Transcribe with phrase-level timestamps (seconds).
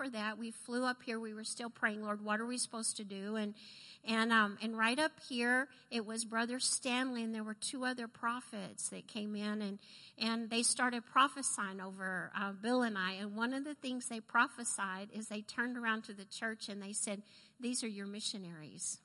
[0.00, 0.38] for that.
[0.38, 1.20] We flew up here.
[1.20, 3.36] We were still praying, Lord, what are we supposed to do?
[3.36, 3.54] And
[4.02, 8.08] and um, and right up here, it was Brother Stanley, and there were two other
[8.08, 9.78] prophets that came in, and
[10.18, 13.12] and they started prophesying over uh, Bill and I.
[13.20, 16.82] And one of the things they prophesied is they turned around to the church and
[16.82, 17.20] they said,
[17.60, 19.00] "These are your missionaries."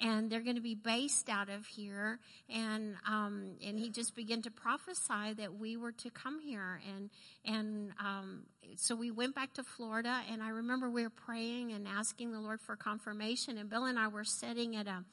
[0.00, 2.18] And they're going to be based out of here.
[2.48, 7.10] And um, and he just began to prophesy that we were to come here, and
[7.44, 8.42] and um,
[8.76, 10.20] so we went back to Florida.
[10.30, 13.58] And I remember we were praying and asking the Lord for confirmation.
[13.58, 15.04] And Bill and I were sitting at a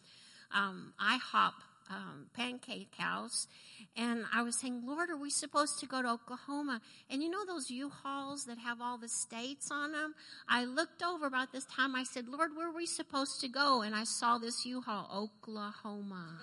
[0.55, 1.53] um, IHOP
[1.89, 3.47] um, pancake house.
[3.95, 6.81] And I was saying, Lord, are we supposed to go to Oklahoma?
[7.09, 10.15] And you know those U-Hauls that have all the states on them?
[10.47, 11.95] I looked over about this time.
[11.95, 13.81] I said, Lord, where are we supposed to go?
[13.81, 16.25] And I saw this U-Haul, Oklahoma.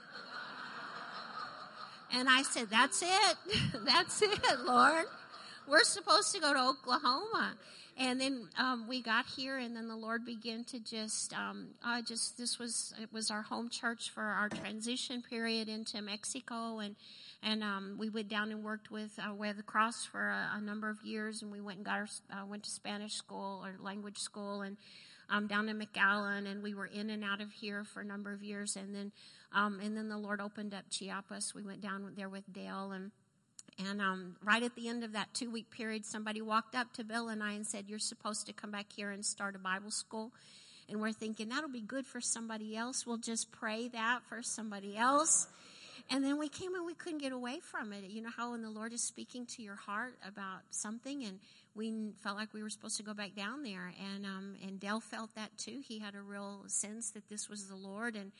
[2.13, 3.37] and I said, that's it.
[3.87, 5.07] that's it, Lord.
[5.67, 7.55] We're supposed to go to Oklahoma
[8.01, 12.01] and then um, we got here, and then the Lord began to just, um, I
[12.01, 16.97] just this was it was our home church for our transition period into Mexico, and
[17.43, 20.89] and um, we went down and worked with uh, the Cross for a, a, number
[20.89, 24.19] of years, and we went and got our, uh, went to Spanish school or language
[24.19, 24.79] school, and
[25.29, 28.33] um, down in McAllen, and we were in and out of here for a number
[28.33, 29.13] of years, and then
[29.53, 31.55] um, and then the Lord opened up Chiapas.
[31.55, 33.11] We went down there with Dale and
[33.79, 37.05] and um, right at the end of that two week period, somebody walked up to
[37.05, 39.91] Bill and I and said, You're supposed to come back here and start a Bible
[39.91, 40.33] school.
[40.89, 43.07] And we're thinking, That'll be good for somebody else.
[43.07, 45.49] We'll just pray that for somebody else.
[46.11, 48.03] And then we came and we couldn't get away from it.
[48.11, 51.39] You know how when the Lord is speaking to your heart about something, and
[51.77, 53.93] we felt like we were supposed to go back down there.
[54.15, 55.81] And um, and Dale felt that too.
[55.87, 58.33] He had a real sense that this was the Lord, and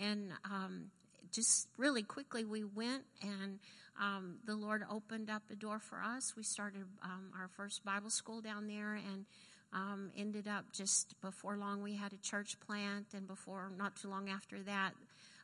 [0.00, 0.90] and um,
[1.32, 3.58] just really quickly we went and
[4.00, 6.34] um, the Lord opened up a door for us.
[6.36, 9.26] We started um, our first Bible school down there and
[9.72, 14.08] um, ended up just before long we had a church plant and before not too
[14.08, 14.92] long after that.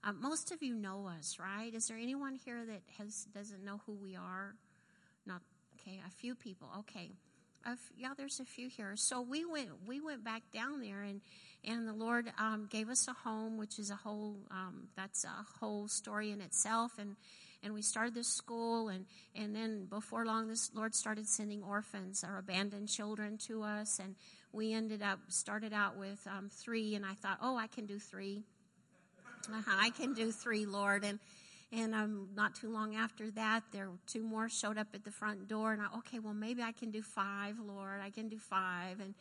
[0.04, 1.74] Uh, most of you know us, right?
[1.74, 4.54] Is there anyone here that has doesn't know who we are?
[5.26, 5.42] Not
[5.80, 6.00] okay.
[6.06, 6.68] A few people.
[6.80, 7.10] Okay.
[7.96, 8.92] yeah, there's a few here.
[8.96, 11.20] So we went we went back down there and
[11.64, 15.44] and the Lord um, gave us a home, which is a whole um, that's a
[15.58, 16.92] whole story in itself.
[16.98, 17.16] And
[17.62, 22.24] and we started this school and and then before long this lord started sending orphans
[22.24, 24.14] or abandoned children to us and
[24.52, 27.98] we ended up started out with um, three and i thought oh i can do
[27.98, 28.42] 3
[29.50, 31.04] uh-huh, i can do three lord.
[31.04, 31.18] And
[31.70, 35.10] and um, not too long after that there were two more showed up at the
[35.10, 38.00] front door and i okay well maybe i can do five lord.
[38.02, 39.00] I can do five.
[39.00, 39.14] And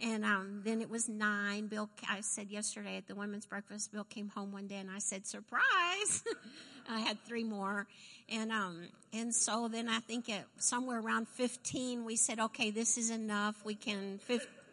[0.00, 1.66] and um, then it was nine.
[1.68, 4.98] Bill, I said yesterday at the women's breakfast, Bill came home one day and I
[4.98, 6.24] said, surprise.
[6.88, 7.86] I had three more.
[8.28, 12.98] And, um, and so then I think at somewhere around 15, we said, okay, this
[12.98, 13.64] is enough.
[13.64, 14.18] We can,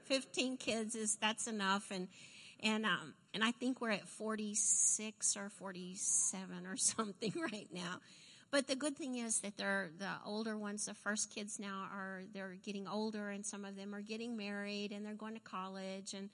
[0.05, 1.91] 15 kids is, that's enough.
[1.91, 2.07] And,
[2.63, 7.99] and, um, and I think we're at 46 or 47 or something right now.
[8.51, 12.23] But the good thing is that they're the older ones, the first kids now are
[12.33, 16.13] they're getting older, and some of them are getting married and they're going to college,
[16.13, 16.29] and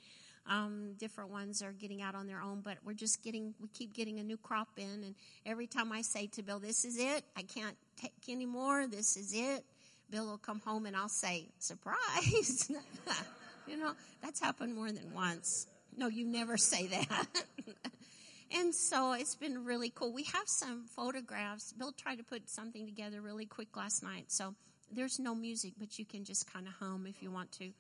[0.49, 2.61] um, different ones are getting out on their own.
[2.61, 6.01] But we're just getting we keep getting a new crop in, and every time I
[6.01, 7.23] say to Bill, "This is it.
[7.35, 8.87] I can't take any more.
[8.87, 9.63] This is it."
[10.09, 12.71] Bill will come home and I'll say, "Surprise!"
[13.67, 15.67] you know that's happened more than once.
[15.95, 17.27] No, you never say that.
[18.53, 20.13] And so it's been really cool.
[20.13, 21.73] We have some photographs.
[21.73, 24.25] Bill tried to put something together really quick last night.
[24.31, 24.55] So
[24.91, 27.71] there's no music, but you can just kind of hum if you want to.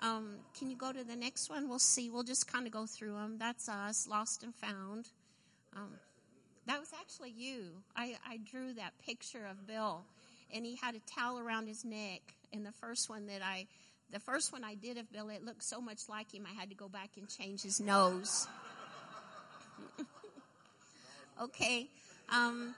[0.00, 1.68] Um, can you go to the next one?
[1.68, 2.10] We'll see.
[2.10, 3.36] We'll just kind of go through them.
[3.38, 5.08] That's us, Lost and Found.
[5.74, 5.94] Um,
[6.66, 7.82] that was actually you.
[7.96, 10.04] I, I drew that picture of Bill,
[10.52, 12.20] and he had a towel around his neck.
[12.52, 13.66] And the first one that I,
[14.12, 16.46] the first one I did of Bill, it looked so much like him.
[16.48, 18.46] I had to go back and change his nose.
[21.42, 21.88] okay.
[22.28, 22.74] Um,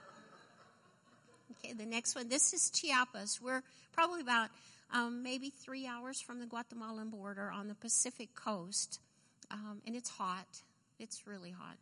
[1.51, 2.29] okay, the next one.
[2.29, 3.39] This is Chiapas.
[3.41, 4.49] We're probably about
[4.91, 8.99] um, maybe three hours from the Guatemalan border on the Pacific coast.
[9.51, 10.61] Um, and it's hot.
[10.99, 11.77] It's really hot.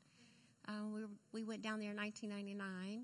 [0.68, 1.01] Uh, we,
[1.31, 3.03] we went down there in 1999.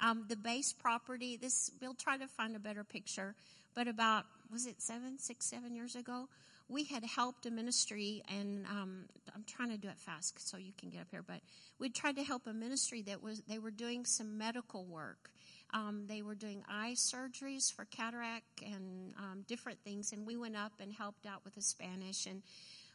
[0.00, 3.36] Um, the base property, this, we'll try to find a better picture,
[3.74, 6.28] but about, was it seven, six, seven years ago?
[6.72, 9.04] We had helped a ministry, and um,
[9.34, 11.40] I'm trying to do it fast so you can get up here, but
[11.78, 15.30] we tried to help a ministry that was, they were doing some medical work.
[15.74, 20.56] Um, they were doing eye surgeries for cataract and um, different things, and we went
[20.56, 22.26] up and helped out with the Spanish.
[22.26, 22.42] And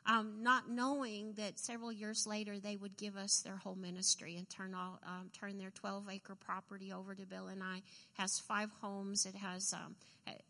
[0.06, 4.50] um, not knowing that several years later they would give us their whole ministry and
[4.50, 7.82] turn all um, turn their 12 acre property over to Bill and I.
[8.14, 9.26] Has five homes.
[9.26, 9.96] It has um,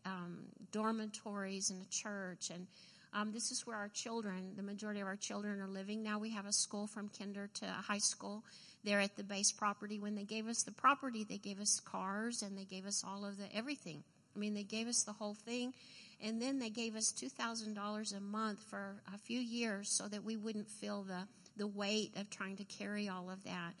[0.04, 0.38] um
[0.70, 2.66] dormitories and a church and.
[3.12, 6.18] Um, this is where our children, the majority of our children, are living now.
[6.18, 8.44] We have a school from kinder to high school
[8.84, 9.98] there at the base property.
[9.98, 13.24] When they gave us the property, they gave us cars and they gave us all
[13.24, 14.02] of the everything.
[14.36, 15.72] I mean, they gave us the whole thing.
[16.20, 20.36] And then they gave us $2,000 a month for a few years so that we
[20.36, 23.74] wouldn't feel the, the weight of trying to carry all of that.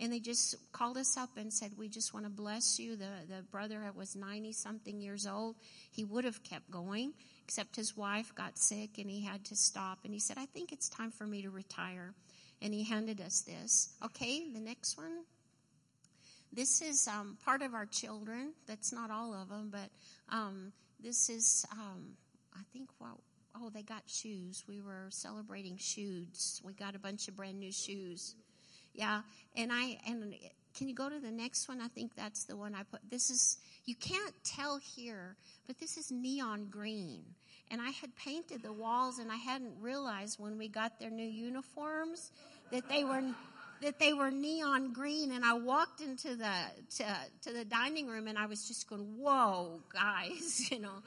[0.00, 2.96] And they just called us up and said, We just want to bless you.
[2.96, 5.54] The, the brother that was 90 something years old.
[5.92, 7.12] He would have kept going,
[7.44, 9.98] except his wife got sick and he had to stop.
[10.04, 12.14] And he said, I think it's time for me to retire.
[12.62, 13.94] And he handed us this.
[14.04, 15.24] Okay, the next one.
[16.52, 18.52] This is um, part of our children.
[18.66, 19.90] That's not all of them, but
[20.30, 22.16] um, this is, um,
[22.54, 23.20] I think, well,
[23.56, 24.64] oh, they got shoes.
[24.68, 26.62] We were celebrating shoes.
[26.64, 28.36] We got a bunch of brand new shoes.
[28.94, 29.22] Yeah,
[29.56, 30.32] and I and
[30.76, 31.80] can you go to the next one?
[31.80, 33.00] I think that's the one I put.
[33.10, 35.36] This is you can't tell here,
[35.66, 37.22] but this is neon green.
[37.70, 41.26] And I had painted the walls, and I hadn't realized when we got their new
[41.26, 42.30] uniforms
[42.70, 43.22] that they were
[43.82, 46.52] that they were neon green and I walked into the
[46.96, 47.04] to,
[47.42, 51.02] to the dining room and I was just going, "Whoa, guys," you know.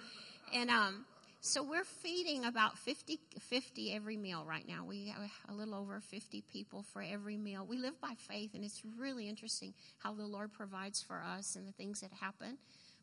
[0.53, 1.05] And um
[1.39, 4.83] so we're feeding about 50, 50 every meal right now.
[4.85, 7.65] We have a little over 50 people for every meal.
[7.65, 11.67] We live by faith and it's really interesting how the Lord provides for us and
[11.67, 12.57] the things that happen.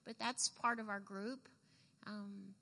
[0.05, 1.49] But that's part of our group.
[2.07, 2.55] Um,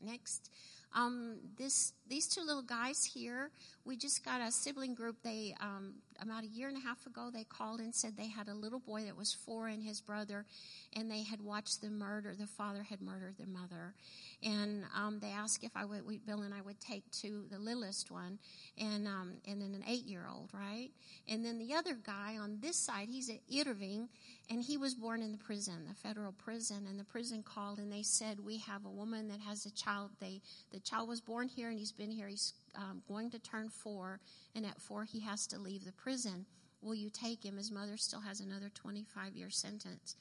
[0.00, 0.50] next.
[0.94, 3.50] Um, this these two little guys here,
[3.84, 5.16] we just got a sibling group.
[5.22, 8.48] They um, about a year and a half ago, they called and said they had
[8.48, 10.46] a little boy that was four and his brother,
[10.94, 12.34] and they had watched the murder.
[12.38, 13.94] The father had murdered the mother,
[14.42, 17.58] and um, they asked if I would, we, Bill and I would take to the
[17.58, 18.38] littlest one,
[18.78, 20.90] and um, and then an eight year old, right?
[21.28, 24.08] And then the other guy on this side, he's at Irving,
[24.50, 27.92] and he was born in the prison, the federal prison, and the prison called and
[27.92, 30.10] they said we have a woman that has a child.
[30.20, 30.40] They
[30.72, 32.28] the child was born here and he's been here.
[32.28, 34.20] He's um, going to turn four,
[34.54, 36.46] and at four he has to leave the prison.
[36.82, 37.56] Will you take him?
[37.56, 40.16] His mother still has another 25 year sentence.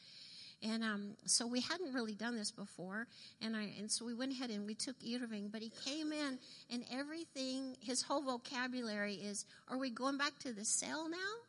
[0.61, 3.07] And um, so we hadn't really done this before,
[3.41, 6.39] and I and so we went ahead and we took Irving, but he came in
[6.71, 7.75] and everything.
[7.81, 11.42] His whole vocabulary is, "Are we going back to the cell now?"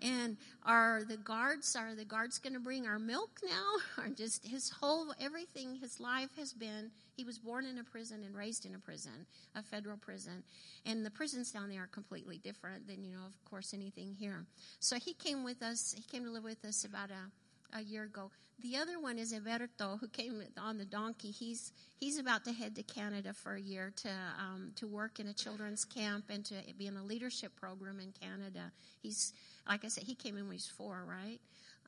[0.00, 3.74] And are the guards, are the guards going to bring our milk now?
[4.04, 8.22] Or just his whole, everything, his life has been, he was born in a prison
[8.24, 10.44] and raised in a prison, a federal prison.
[10.86, 14.46] And the prisons down there are completely different than, you know, of course, anything here.
[14.78, 17.30] So he came with us, he came to live with us about a,
[17.72, 18.30] a year ago.
[18.60, 21.30] The other one is Everto, who came on the donkey.
[21.30, 25.28] He's he's about to head to Canada for a year to um, to work in
[25.28, 28.72] a children's camp and to be in a leadership program in Canada.
[29.00, 29.32] He's
[29.68, 31.38] like I said, he came in when he was four, right?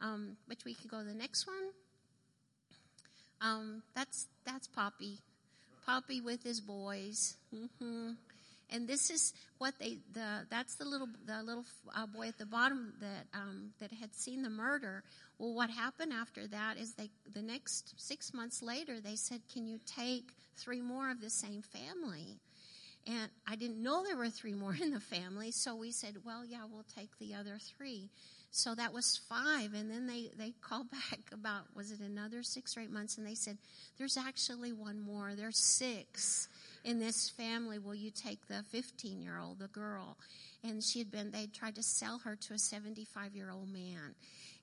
[0.00, 1.70] Um, but we could go to the next one.
[3.40, 5.18] Um, that's that's Poppy,
[5.84, 7.36] Poppy with his boys.
[7.54, 8.12] Mm-hmm.
[8.72, 11.64] And this is what they the that's the little the little
[11.94, 15.02] uh, boy at the bottom that um, that had seen the murder.
[15.38, 19.66] Well, what happened after that is they the next six months later they said, "Can
[19.66, 22.38] you take three more of the same family?"
[23.06, 26.44] And I didn't know there were three more in the family, so we said, well,
[26.44, 28.10] yeah, we'll take the other three.
[28.50, 29.74] So that was five.
[29.74, 33.16] And then they, they called back about, was it another six or eight months?
[33.16, 33.58] And they said,
[33.98, 35.34] there's actually one more.
[35.34, 36.48] There's six
[36.84, 37.78] in this family.
[37.78, 40.16] Will you take the 15 year old, the girl?
[40.62, 44.14] And she had been, they tried to sell her to a 75 year old man.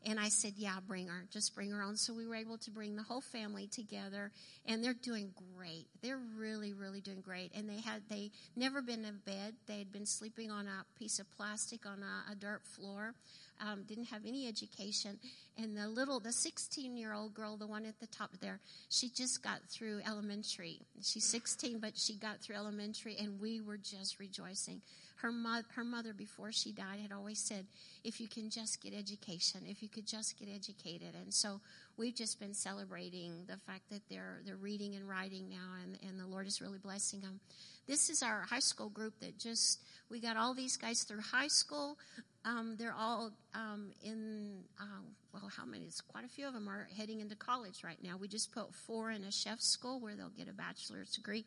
[0.06, 1.26] And I said, yeah, bring her.
[1.32, 1.98] Just bring her on.
[1.98, 4.32] So we were able to bring the whole family together
[4.66, 5.88] and they're doing great.
[6.02, 7.52] They're really, really doing great.
[7.56, 9.56] And they had, they never been in bed.
[9.68, 13.16] They had been sleeping on a piece of plastic on a, a dirt floor.
[13.60, 15.20] Um, didn't have any education.
[15.58, 18.60] And the little, the 16 year old girl, the one at the top there,
[18.90, 20.82] she just got through elementary.
[21.02, 24.82] She's 16, but she got through elementary and we were just rejoicing
[25.22, 27.66] her, mo- her mother, before she died, had always said,
[28.04, 31.16] if you can just get education, if you could just get educated.
[31.16, 31.60] And so
[31.98, 36.20] we've just been celebrating the fact that they're, they're reading and writing now, and, and
[36.20, 37.40] the Lord is really blessing them.
[37.88, 41.48] This is our high school group that just, we got all these guys through high
[41.48, 41.98] school.
[42.46, 45.02] Um, they're all um, in, uh,
[45.34, 45.86] well, how many?
[45.86, 48.18] It's quite a few of them are heading into college right now.
[48.20, 51.46] We just put four in a chef school where they'll get a bachelor's degree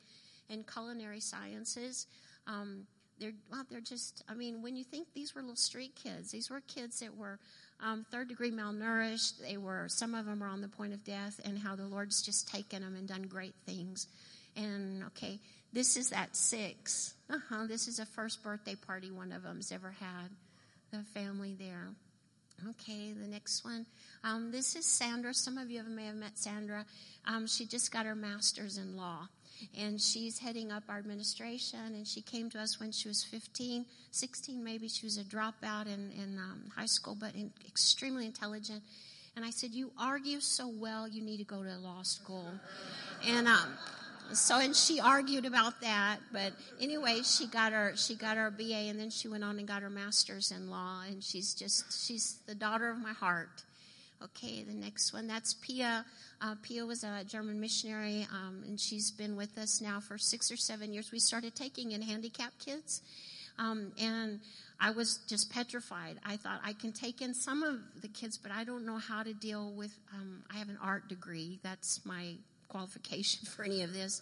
[0.49, 2.07] in culinary sciences.
[2.47, 2.87] Um,
[3.21, 4.25] they're well, they're just.
[4.29, 7.39] I mean, when you think these were little street kids, these were kids that were
[7.81, 9.39] um, third degree malnourished.
[9.41, 12.23] They were some of them are on the point of death, and how the Lord's
[12.23, 14.07] just taken them and done great things.
[14.57, 15.39] And okay,
[15.73, 17.15] this is that six.
[17.29, 17.67] Uh huh.
[17.69, 20.31] This is a first birthday party one of them's ever had.
[20.91, 21.89] The family there.
[22.71, 23.87] Okay, the next one.
[24.25, 25.33] Um, this is Sandra.
[25.33, 26.85] Some of you may have met Sandra.
[27.27, 29.29] Um, she just got her master's in law
[29.79, 31.81] and she's heading up our administration.
[31.95, 34.89] And she came to us when she was 15, 16 maybe.
[34.89, 38.83] She was a dropout in, in um, high school, but in, extremely intelligent.
[39.37, 42.53] And I said, You argue so well, you need to go to law school.
[43.27, 43.79] And um,
[44.33, 46.19] so, and she argued about that.
[46.33, 49.67] But anyway, she got her she got her BA, and then she went on and
[49.67, 51.03] got her master's in law.
[51.09, 53.65] And she's just she's the daughter of my heart.
[54.23, 55.27] Okay, the next one.
[55.27, 56.05] That's Pia.
[56.43, 60.53] Uh, Pia was a German missionary, um, and she's been with us now for six
[60.53, 61.11] or seven years.
[61.11, 63.01] We started taking in handicapped kids,
[63.59, 64.41] um, and
[64.79, 66.19] I was just petrified.
[66.25, 69.23] I thought I can take in some of the kids, but I don't know how
[69.23, 69.97] to deal with.
[70.15, 71.59] Um, I have an art degree.
[71.63, 72.35] That's my
[72.69, 74.21] qualification for any of this.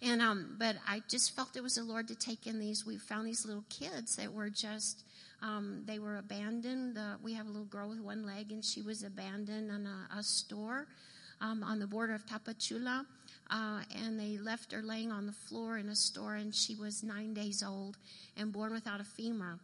[0.00, 2.86] And um, but I just felt it was the Lord to take in these.
[2.86, 5.04] We found these little kids that were just
[5.46, 6.98] um, they were abandoned.
[7.22, 10.22] We have a little girl with one leg, and she was abandoned in a, a
[10.22, 10.88] store
[11.40, 13.06] um, on the border of Tapachula.
[13.48, 17.04] Uh, and they left her laying on the floor in a store, and she was
[17.04, 17.96] nine days old
[18.36, 19.60] and born without a femur.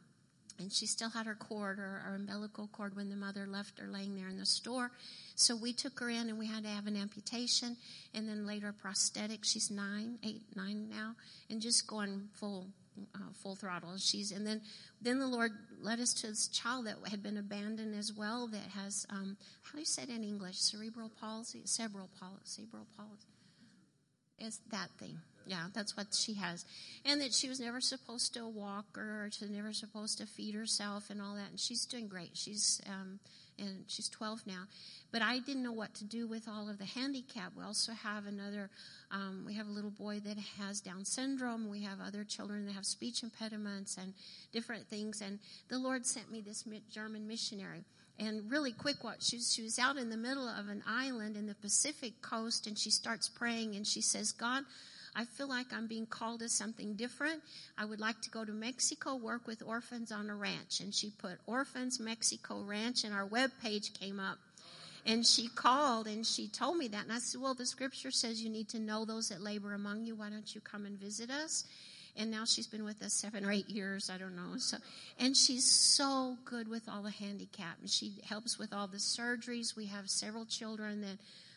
[0.60, 3.88] And she still had her cord, or, or umbilical cord, when the mother left her
[3.88, 4.92] laying there in the store.
[5.34, 7.76] So we took her in, and we had to have an amputation,
[8.14, 9.40] and then later a prosthetic.
[9.42, 11.16] She's nine, eight, nine now,
[11.50, 12.68] and just going full
[13.14, 13.96] uh, full throttle.
[13.98, 14.60] She's and then
[15.00, 18.70] then the Lord led us to this child that had been abandoned as well that
[18.74, 20.58] has um, how do you say it in English?
[20.58, 23.28] Cerebral palsy, cerebral palsy, cerebral palsy.
[24.38, 25.18] Is that thing?
[25.46, 26.64] Yeah, that's what she has,
[27.04, 30.54] and that she was never supposed to walk or she was never supposed to feed
[30.54, 31.50] herself and all that.
[31.50, 32.30] And she's doing great.
[32.34, 33.18] She's um,
[33.62, 34.64] and she's 12 now.
[35.10, 37.52] But I didn't know what to do with all of the handicap.
[37.56, 38.70] We also have another,
[39.10, 41.70] um, we have a little boy that has Down syndrome.
[41.70, 44.14] We have other children that have speech impediments and
[44.52, 45.20] different things.
[45.20, 45.38] And
[45.68, 47.84] the Lord sent me this German missionary.
[48.18, 51.46] And really quick, what she, she was out in the middle of an island in
[51.46, 54.64] the Pacific coast, and she starts praying, and she says, God,
[55.14, 57.42] I feel like I'm being called to something different.
[57.76, 60.80] I would like to go to Mexico, work with orphans on a ranch.
[60.80, 64.38] And she put Orphans Mexico Ranch, and our web page came up.
[65.04, 67.02] And she called and she told me that.
[67.04, 70.04] And I said, Well, the scripture says you need to know those that labor among
[70.04, 70.14] you.
[70.14, 71.64] Why don't you come and visit us?
[72.16, 74.58] And now she's been with us seven or eight years, I don't know.
[74.58, 74.76] So,
[75.18, 77.78] and she's so good with all the handicap.
[77.80, 79.74] And she helps with all the surgeries.
[79.76, 81.16] We have several children that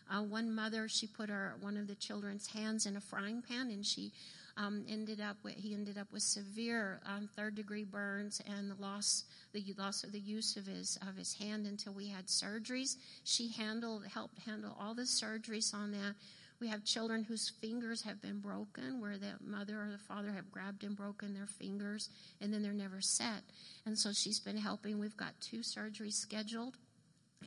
[0.09, 3.69] uh, one mother, she put her one of the children's hands in a frying pan,
[3.69, 4.11] and she
[4.57, 8.81] um, ended up with, he ended up with severe um, third degree burns and the
[8.81, 12.97] loss the loss of the use of his of his hand until we had surgeries.
[13.23, 16.15] She handled helped handle all the surgeries on that.
[16.61, 20.51] We have children whose fingers have been broken, where the mother or the father have
[20.51, 22.09] grabbed and broken their fingers,
[22.39, 23.43] and then they're never set.
[23.85, 24.97] And so she's been helping.
[24.97, 26.77] We've got two surgeries scheduled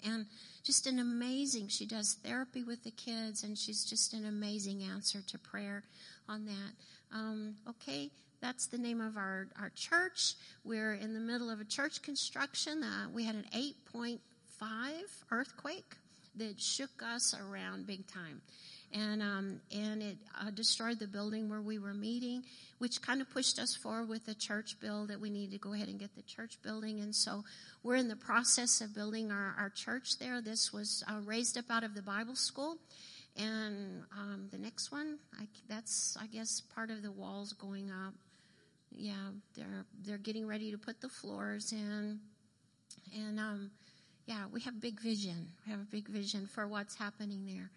[0.05, 0.27] and
[0.65, 5.21] just an amazing she does therapy with the kids and she's just an amazing answer
[5.27, 5.83] to prayer
[6.29, 7.17] on that.
[7.17, 10.35] Um, okay that's the name of our, our church.
[10.65, 12.83] We're in the middle of a church construction.
[12.83, 14.19] Uh, we had an 8.5
[15.31, 15.97] earthquake
[16.37, 18.41] that shook us around big time
[18.93, 22.43] and um, and it uh, destroyed the building where we were meeting,
[22.79, 25.73] which kind of pushed us forward with the church bill that we need to go
[25.73, 27.01] ahead and get the church building.
[27.01, 27.45] And so
[27.83, 30.41] we're in the process of building our, our church there.
[30.41, 32.79] This was uh, raised up out of the Bible school.
[33.37, 38.15] And um, the next one, I, that's I guess part of the walls going up.
[38.91, 39.13] Yeah,
[39.55, 42.19] they're they're getting ready to put the floors in,
[43.15, 43.71] and um,
[44.27, 45.49] yeah, we have big vision.
[45.65, 47.71] We have a big vision for what's happening there.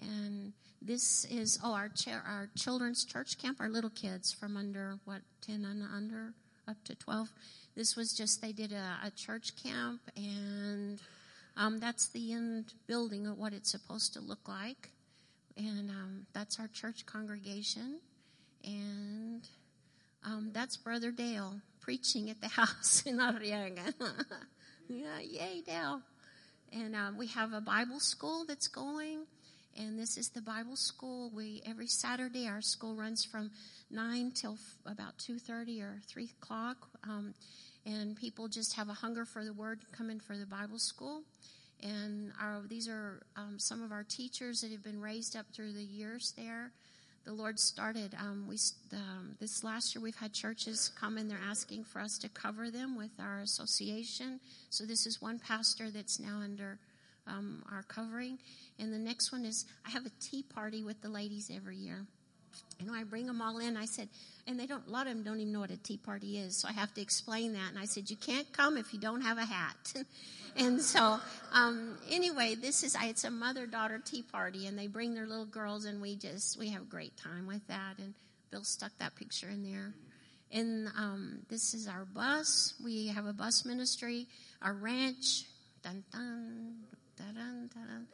[0.00, 1.90] And this is oh our
[2.26, 3.60] our children's church camp.
[3.60, 6.34] Our little kids from under what ten and under
[6.66, 7.28] up to twelve.
[7.74, 11.00] This was just they did a, a church camp, and
[11.56, 14.90] um, that's the end building of what it's supposed to look like.
[15.56, 18.00] And um, that's our church congregation,
[18.64, 19.46] and
[20.24, 23.92] um, that's Brother Dale preaching at the house in Arriaga.
[24.88, 26.00] yeah, yay, Dale!
[26.72, 29.26] And um, we have a Bible school that's going
[29.78, 31.30] and this is the Bible school.
[31.34, 33.50] We every Saturday our school runs from
[33.90, 37.34] nine till f- about two thirty or three o'clock, um,
[37.84, 41.22] and people just have a hunger for the Word, come in for the Bible school.
[41.82, 45.72] And our, these are um, some of our teachers that have been raised up through
[45.72, 46.70] the years there.
[47.24, 48.14] The Lord started.
[48.18, 48.56] Um, we
[48.92, 52.70] um, this last year we've had churches come and they're asking for us to cover
[52.70, 54.40] them with our association.
[54.70, 56.78] So this is one pastor that's now under
[57.26, 58.38] um, our covering.
[58.78, 62.06] And the next one is I have a tea party with the ladies every year.
[62.84, 63.76] know, I bring them all in.
[63.76, 64.08] I said,
[64.46, 66.60] and they don't, a lot of them don't even know what a tea party is.
[66.60, 67.70] So I have to explain that.
[67.70, 69.94] And I said, you can't come if you don't have a hat.
[70.56, 71.20] and so,
[71.52, 75.46] um, anyway, this is, it's a mother daughter tea party and they bring their little
[75.46, 77.98] girls and we just, we have a great time with that.
[77.98, 78.14] And
[78.50, 79.94] Bill stuck that picture in there.
[80.50, 82.74] And, um, this is our bus.
[82.84, 84.26] We have a bus ministry,
[84.60, 85.44] our ranch.
[85.82, 86.74] Dun, dun,
[87.16, 88.06] dun, dun, dun.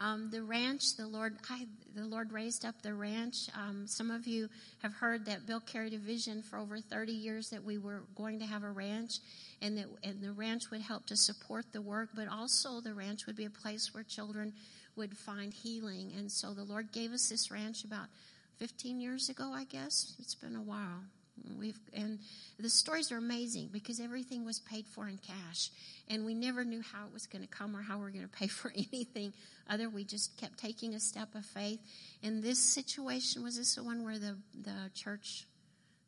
[0.00, 1.66] Um, the ranch, the Lord, I,
[1.96, 3.48] the Lord raised up the ranch.
[3.56, 4.48] Um, some of you
[4.80, 8.38] have heard that Bill carried a vision for over 30 years that we were going
[8.38, 9.18] to have a ranch,
[9.60, 13.26] and that and the ranch would help to support the work, but also the ranch
[13.26, 14.52] would be a place where children
[14.94, 16.12] would find healing.
[16.16, 18.06] And so the Lord gave us this ranch about
[18.58, 20.14] 15 years ago, I guess.
[20.20, 21.02] It's been a while.
[21.58, 22.18] We've and
[22.58, 25.70] the stories are amazing because everything was paid for in cash,
[26.08, 28.28] and we never knew how it was going to come or how we are going
[28.28, 29.32] to pay for anything.
[29.68, 31.80] Other, we just kept taking a step of faith.
[32.22, 35.46] And this situation was this the one where the the church,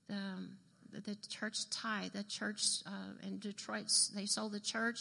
[0.08, 0.50] the um,
[0.92, 4.98] the church tie, the church uh, in Detroit, they sold the church,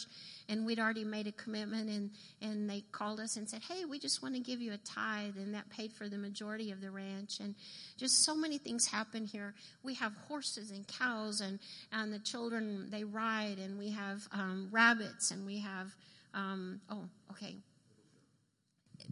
[0.48, 4.00] and we'd already made a commitment, and and they called us and said, "Hey, we
[4.00, 6.92] just want to give you a tithe," and that paid for the majority of the
[6.92, 7.56] ranch, and
[7.98, 9.54] just so many things happen here.
[9.84, 11.60] We have horses and cows, and
[11.92, 15.94] and the children they ride, and we have um, rabbits, and we have
[16.34, 17.56] um, oh, okay,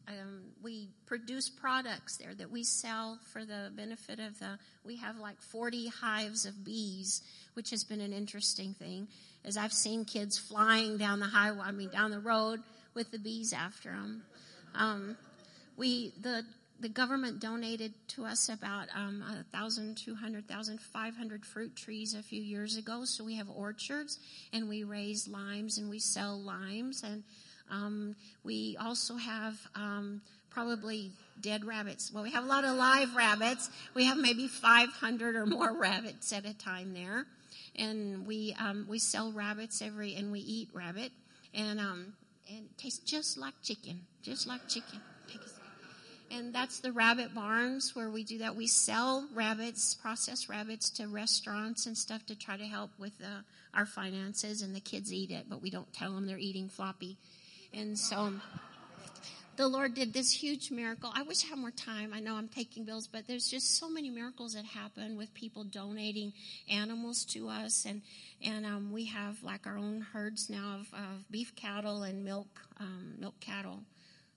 [0.07, 4.57] um, we produce products there that we sell for the benefit of the.
[4.83, 7.21] We have like 40 hives of bees,
[7.53, 9.07] which has been an interesting thing.
[9.43, 12.61] As I've seen kids flying down the highway, I mean down the road
[12.93, 14.23] with the bees after them.
[14.75, 15.17] Um,
[15.77, 16.43] we the
[16.79, 23.03] the government donated to us about um, 1,200, 1,500 fruit trees a few years ago.
[23.05, 24.19] So we have orchards
[24.53, 27.23] and we raise limes and we sell limes and
[27.71, 32.11] um, we also have um, probably dead rabbits.
[32.11, 33.69] Well, we have a lot of live rabbits.
[33.93, 37.25] We have maybe 500 or more rabbits at a time there,
[37.75, 41.11] and we um, we sell rabbits every and we eat rabbit,
[41.53, 42.13] and um,
[42.49, 45.01] and it tastes just like chicken, just like chicken.
[46.29, 48.53] And that's the rabbit barns where we do that.
[48.53, 53.43] We sell rabbits, processed rabbits to restaurants and stuff to try to help with uh,
[53.73, 54.61] our finances.
[54.61, 57.17] And the kids eat it, but we don't tell them they're eating floppy
[57.73, 58.33] and so
[59.57, 61.11] the Lord did this huge miracle.
[61.15, 62.13] I wish I had more time.
[62.13, 65.63] I know I'm taking Bill's, but there's just so many miracles that happen with people
[65.63, 66.31] donating
[66.71, 68.03] animals to us, and
[68.45, 72.47] and um, we have like our own herds now of, of beef cattle and milk
[72.79, 73.79] um, milk cattle.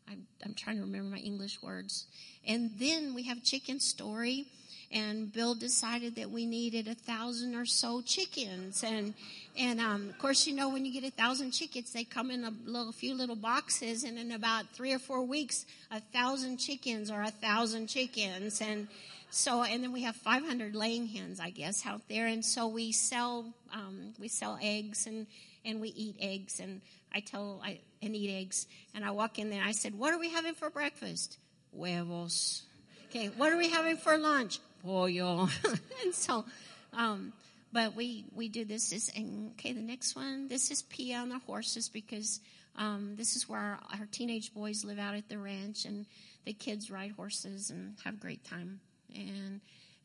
[0.08, 2.06] I'm, I'm trying to remember my English words,
[2.46, 4.46] and then we have chicken story
[4.92, 8.82] and Bill decided that we needed a thousand or so chickens.
[8.82, 9.14] And,
[9.56, 12.44] and, um, of course, you know, when you get a thousand chickens, they come in
[12.44, 17.10] a little, few little boxes and in about three or four weeks, a thousand chickens
[17.10, 18.60] or a thousand chickens.
[18.60, 18.88] And,
[19.30, 22.26] so, and then we have 500 laying hens, I guess, out there.
[22.26, 25.28] And so we sell, um, we sell eggs and,
[25.64, 26.58] and we eat eggs.
[26.58, 26.80] And
[27.14, 28.66] I tell, I, and eat eggs.
[28.92, 31.38] And I walk in there, I said, what are we having for breakfast?
[31.72, 32.62] Huevos.
[33.08, 34.58] Okay, what are we having for lunch?
[34.82, 35.48] Pollo.
[36.04, 36.44] and so,
[36.92, 37.32] um,
[37.72, 41.28] but we, we do this is, and, okay, the next one, this is Pia on
[41.28, 42.40] the horses because,
[42.76, 46.06] um, this is where our, our teenage boys live out at the ranch and
[46.44, 48.80] the kids ride horses and have a great time.
[49.14, 49.60] And,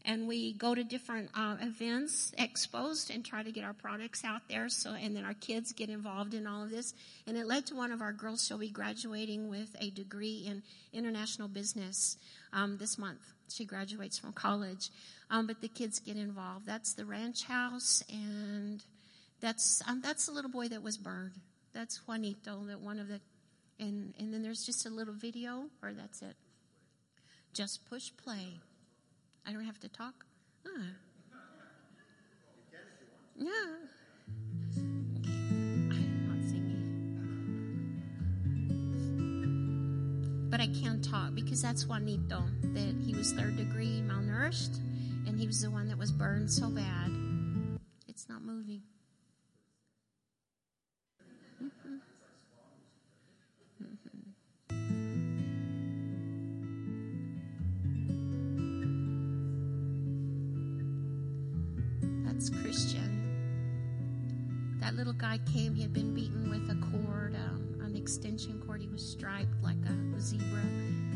[0.07, 4.41] and we go to different uh, events, exposed, and try to get our products out
[4.47, 4.69] there.
[4.69, 6.93] So, and then our kids get involved in all of this.
[7.25, 8.45] And it led to one of our girls.
[8.45, 10.61] She'll be graduating with a degree in
[10.93, 12.17] international business
[12.55, 13.19] um, this month.
[13.49, 14.89] She graduates from college,
[15.29, 16.65] um, but the kids get involved.
[16.65, 18.83] That's the ranch house, and
[19.39, 21.33] that's um, that's the little boy that was burned.
[21.73, 23.19] That's Juanito, that one of the,
[23.79, 26.35] and and then there's just a little video, or that's it.
[27.53, 28.59] Just push play.
[29.45, 30.25] I don't have to talk.
[30.65, 30.81] Huh.
[33.37, 33.51] Yeah.
[40.65, 44.79] I can't talk because that's Juanito, that he was third degree malnourished
[45.27, 47.11] and he was the one that was burned so bad.
[48.07, 48.81] It's not moving.
[51.63, 51.97] Mm-hmm.
[62.25, 63.11] That's Christian.
[64.81, 67.35] That little guy came, he had been beaten with a cord.
[67.35, 67.74] Um,
[68.05, 68.83] extension cord.
[68.83, 70.61] He was striped like a zebra.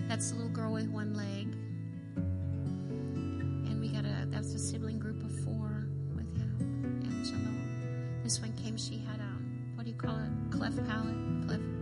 [0.08, 1.54] That's the little girl with one leg.
[3.69, 8.23] And we got a, that's a sibling group of four with him, Angelo.
[8.23, 9.32] This one came, she had a,
[9.75, 10.32] what do you call it?
[10.49, 11.13] Cleft palate?
[11.45, 11.78] Cleft.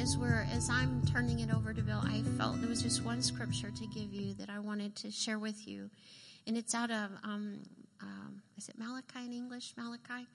[0.00, 3.22] As we're as I'm turning it over to Bill, I felt there was just one
[3.22, 5.90] scripture to give you that I wanted to share with you,
[6.46, 7.60] and it's out of um,
[8.00, 9.72] um, is it Malachi in English?
[9.76, 10.26] Malachi,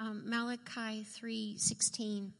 [0.00, 2.32] um, Malachi three sixteen.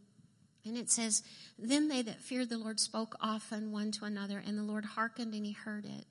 [0.67, 1.23] And it says,
[1.59, 5.35] Then they that feared the Lord spoke often one to another, and the Lord hearkened
[5.35, 6.07] and he heard it.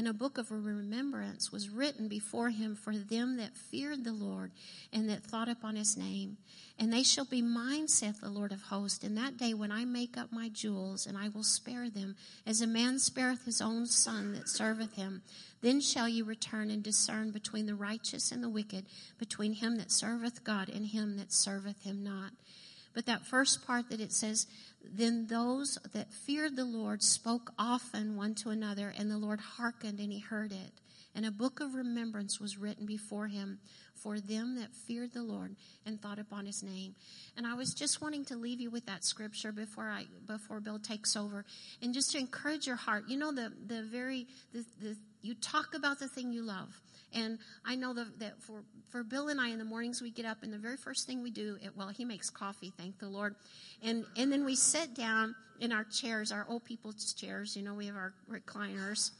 [0.00, 4.50] And a book of remembrance was written before him for them that feared the Lord
[4.94, 6.38] and that thought upon his name.
[6.78, 9.84] And they shall be mine, saith the Lord of hosts, in that day when I
[9.84, 13.84] make up my jewels, and I will spare them, as a man spareth his own
[13.84, 15.20] son that serveth him.
[15.60, 18.86] Then shall ye return and discern between the righteous and the wicked,
[19.18, 22.32] between him that serveth God and him that serveth him not.
[22.94, 24.46] But that first part that it says,
[24.82, 30.00] then those that feared the Lord spoke often one to another, and the Lord hearkened
[30.00, 30.72] and he heard it.
[31.14, 33.58] And a book of remembrance was written before him
[33.94, 36.94] for them that feared the Lord and thought upon his name.
[37.36, 40.78] And I was just wanting to leave you with that scripture before I before Bill
[40.78, 41.44] takes over
[41.82, 43.04] and just to encourage your heart.
[43.08, 46.80] You know the the very the, the you talk about the thing you love.
[47.12, 50.26] And I know the, that for, for Bill and I in the mornings we get
[50.26, 53.08] up and the very first thing we do, it, well, he makes coffee, thank the
[53.08, 53.34] Lord.
[53.82, 57.74] And, and then we sit down in our chairs, our old people's chairs, you know,
[57.74, 59.10] we have our recliners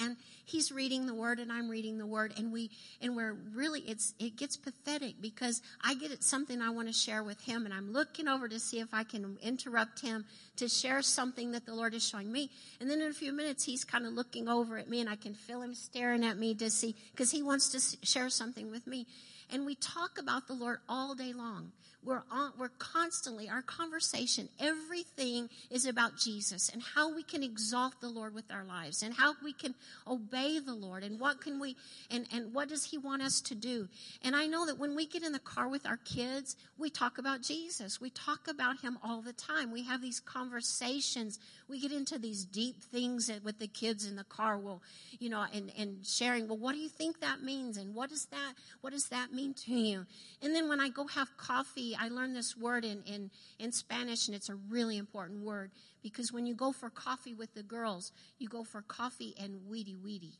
[0.00, 3.80] and he's reading the word and I'm reading the word and we and we're really
[3.80, 7.74] it's it gets pathetic because I get something I want to share with him and
[7.74, 10.24] I'm looking over to see if I can interrupt him
[10.56, 12.50] to share something that the Lord is showing me.
[12.80, 15.16] And then in a few minutes he's kind of looking over at me and I
[15.16, 18.86] can feel him staring at me to see because he wants to share something with
[18.86, 19.06] me.
[19.50, 21.72] And we talk about the Lord all day long.
[22.04, 28.00] We're on, we're constantly, our conversation, everything is about Jesus and how we can exalt
[28.00, 29.74] the Lord with our lives and how we can
[30.06, 31.76] obey the Lord and what can we,
[32.10, 33.88] and, and what does He want us to do.
[34.22, 37.18] And I know that when we get in the car with our kids, we talk
[37.18, 38.00] about Jesus.
[38.00, 39.72] We talk about Him all the time.
[39.72, 41.38] We have these conversations.
[41.68, 44.58] We get into these deep things with the kids in the car.
[44.58, 44.82] Well,
[45.18, 47.76] you know, and, and sharing, well, what do you think that means?
[47.78, 50.06] And what does that, what does that mean to you?
[50.42, 54.26] And then when I go have coffee, I learned this word in, in, in Spanish,
[54.26, 55.70] and it's a really important word
[56.02, 59.96] because when you go for coffee with the girls, you go for coffee and weedy
[59.96, 60.38] weedy.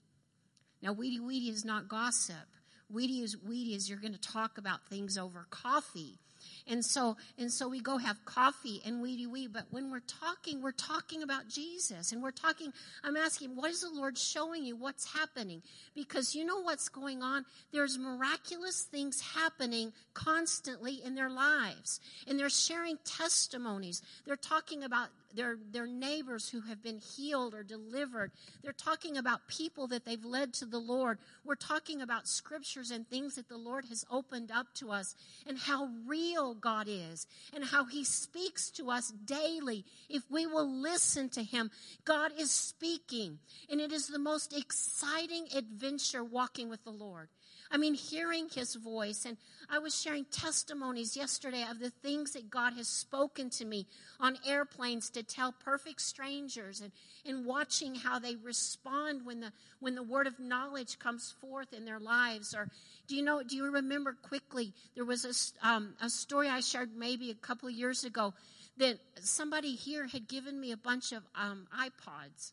[0.82, 2.48] Now, weedy weedy is not gossip.
[2.90, 6.18] Weedy is weedy is you're going to talk about things over coffee.
[6.66, 9.46] And so, and so we go have coffee and weedy wee.
[9.46, 12.12] But when we're talking, we're talking about Jesus.
[12.12, 12.72] And we're talking,
[13.02, 14.74] I'm asking, what is the Lord showing you?
[14.74, 15.62] What's happening?
[15.94, 17.44] Because you know what's going on?
[17.72, 22.00] There's miraculous things happening constantly in their lives.
[22.26, 24.00] And they're sharing testimonies.
[24.24, 28.32] They're talking about their, their neighbors who have been healed or delivered.
[28.62, 31.18] They're talking about people that they've led to the Lord.
[31.44, 35.14] We're talking about scriptures and things that the Lord has opened up to us
[35.46, 39.84] and how real God is and how He speaks to us daily.
[40.08, 41.70] If we will listen to Him,
[42.04, 43.38] God is speaking.
[43.70, 47.28] And it is the most exciting adventure walking with the Lord.
[47.74, 49.24] I mean, hearing his voice.
[49.24, 49.36] And
[49.68, 53.88] I was sharing testimonies yesterday of the things that God has spoken to me
[54.20, 56.92] on airplanes to tell perfect strangers and,
[57.26, 61.84] and watching how they respond when the, when the word of knowledge comes forth in
[61.84, 62.54] their lives.
[62.54, 62.68] Or
[63.08, 64.72] do you know, do you remember quickly?
[64.94, 68.34] There was a, um, a story I shared maybe a couple of years ago
[68.76, 72.52] that somebody here had given me a bunch of um, iPods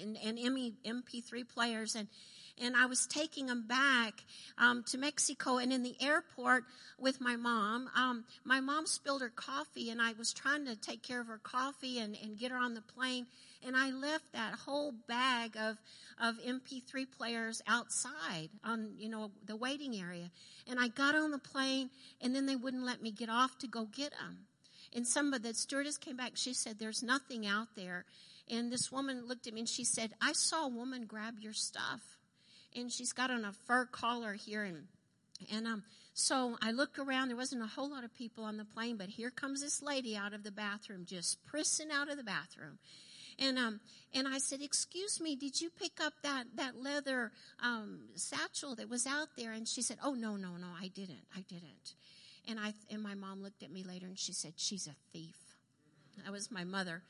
[0.00, 0.36] and, and
[0.84, 1.94] MP3 players.
[1.94, 2.08] And,
[2.60, 4.22] and I was taking them back
[4.58, 5.56] um, to Mexico.
[5.56, 6.64] And in the airport
[6.98, 11.02] with my mom, um, my mom spilled her coffee, and I was trying to take
[11.02, 13.26] care of her coffee and, and get her on the plane.
[13.66, 15.76] And I left that whole bag of
[16.22, 20.30] of MP3 players outside on you know the waiting area.
[20.68, 23.66] And I got on the plane, and then they wouldn't let me get off to
[23.66, 24.46] go get them.
[24.94, 26.32] And some of the stewardess came back.
[26.34, 28.04] She said, "There's nothing out there."
[28.48, 31.52] And this woman looked at me and she said, "I saw a woman grab your
[31.52, 32.19] stuff."
[32.76, 34.86] And she's got on a fur collar here and
[35.52, 37.28] and um so I look around.
[37.28, 40.16] There wasn't a whole lot of people on the plane, but here comes this lady
[40.16, 42.78] out of the bathroom, just prissing out of the bathroom.
[43.38, 43.80] And um
[44.12, 48.90] and I said, "Excuse me, did you pick up that that leather um, satchel that
[48.90, 51.24] was out there?" And she said, "Oh no, no, no, I didn't.
[51.34, 51.94] I didn't."
[52.48, 55.36] And I and my mom looked at me later and she said, "She's a thief."
[56.24, 57.02] That was my mother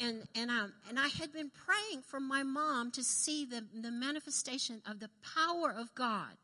[0.00, 3.90] and and um, and I had been praying for my mom to see the the
[3.90, 6.36] manifestation of the power of God.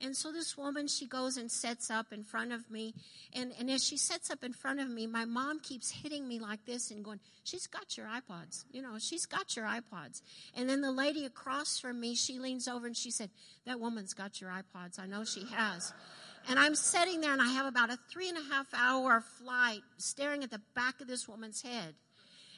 [0.00, 2.94] And so this woman, she goes and sets up in front of me.
[3.32, 6.38] And, and as she sets up in front of me, my mom keeps hitting me
[6.40, 8.64] like this and going, She's got your iPods.
[8.70, 10.22] You know, she's got your iPods.
[10.56, 13.30] And then the lady across from me, she leans over and she said,
[13.66, 14.98] That woman's got your iPods.
[14.98, 15.92] I know she has.
[16.48, 19.80] And I'm sitting there and I have about a three and a half hour flight
[19.96, 21.94] staring at the back of this woman's head.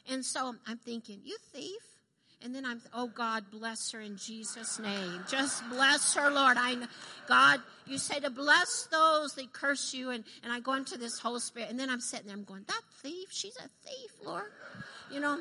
[0.09, 1.81] And so I'm thinking, you thief.
[2.43, 5.21] And then I'm, oh God, bless her in Jesus' name.
[5.27, 6.55] Just bless her, Lord.
[6.59, 6.75] I,
[7.27, 10.11] God, you say to bless those that curse you.
[10.11, 11.71] And, and I go into this whole spirit.
[11.71, 14.51] And then I'm sitting there, I'm going, that thief, she's a thief, Lord.
[15.11, 15.39] You know,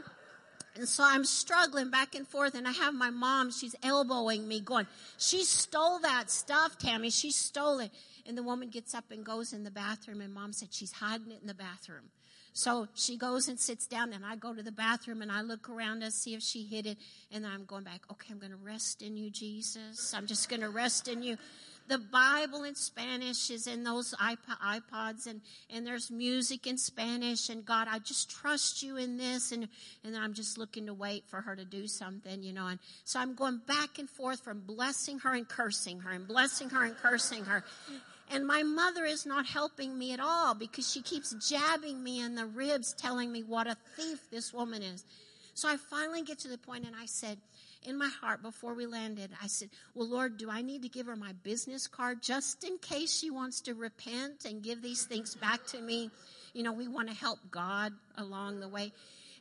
[0.76, 4.60] and so I'm struggling back and forth, and I have my mom, she's elbowing me,
[4.60, 7.10] going, She stole that stuff, Tammy.
[7.10, 7.90] She stole it.
[8.26, 11.30] And the woman gets up and goes in the bathroom, and mom said she's hiding
[11.30, 12.10] it in the bathroom.
[12.56, 15.68] So she goes and sits down, and I go to the bathroom and I look
[15.68, 16.96] around to see if she hid it.
[17.30, 20.14] And I'm going back, okay, I'm going to rest in you, Jesus.
[20.14, 21.36] I'm just going to rest in you
[21.88, 25.40] the Bible in Spanish is in those iPods and,
[25.70, 29.52] and there's music in Spanish and God, I just trust you in this.
[29.52, 29.68] And,
[30.04, 32.66] and I'm just looking to wait for her to do something, you know.
[32.66, 36.70] And so I'm going back and forth from blessing her and cursing her and blessing
[36.70, 37.62] her and cursing her.
[38.30, 42.34] And my mother is not helping me at all because she keeps jabbing me in
[42.34, 45.04] the ribs, telling me what a thief this woman is.
[45.54, 47.38] So I finally get to the point and I said,
[47.86, 51.06] in my heart before we landed, I said, Well, Lord, do I need to give
[51.06, 55.36] her my business card just in case she wants to repent and give these things
[55.36, 56.10] back to me?
[56.52, 58.92] You know, we want to help God along the way.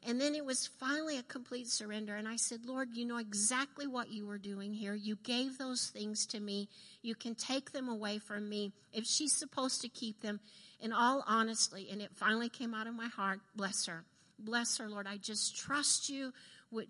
[0.08, 2.16] And then it was finally a complete surrender.
[2.16, 4.94] And I said, Lord, you know exactly what you were doing here.
[4.94, 6.70] You gave those things to me.
[7.02, 8.72] You can take them away from me.
[8.94, 10.40] If she's supposed to keep them,
[10.80, 14.04] in all honesty, and it finally came out of my heart, bless her.
[14.38, 15.08] Bless her, Lord.
[15.08, 16.34] I just trust you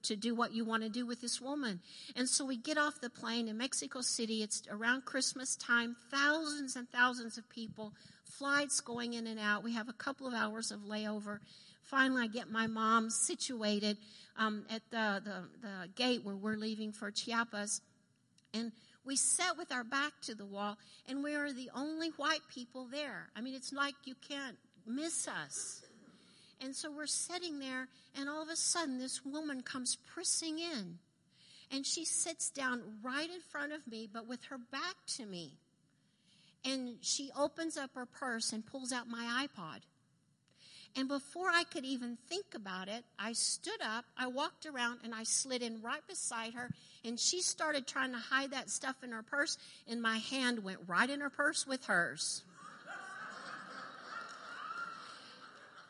[0.02, 1.80] to do what you want to do with this woman.
[2.16, 4.42] And so we get off the plane in Mexico City.
[4.42, 5.96] It's around Christmas time.
[6.10, 9.64] Thousands and thousands of people, flights going in and out.
[9.64, 11.40] We have a couple of hours of layover.
[11.86, 13.98] Finally, I get my mom situated
[14.38, 17.82] um, at the, the, the gate where we're leaving for Chiapas.
[18.54, 18.72] And
[19.06, 22.88] we sat with our back to the wall, and we are the only white people
[22.92, 23.28] there.
[23.36, 25.84] I mean, it's like you can't miss us.
[26.60, 30.98] And so we're sitting there, and all of a sudden, this woman comes pressing in.
[31.72, 35.52] And she sits down right in front of me, but with her back to me.
[36.64, 39.82] And she opens up her purse and pulls out my iPod.
[40.98, 45.14] And before I could even think about it, I stood up, I walked around, and
[45.14, 46.70] I slid in right beside her.
[47.04, 50.80] And she started trying to hide that stuff in her purse, and my hand went
[50.88, 52.44] right in her purse with hers.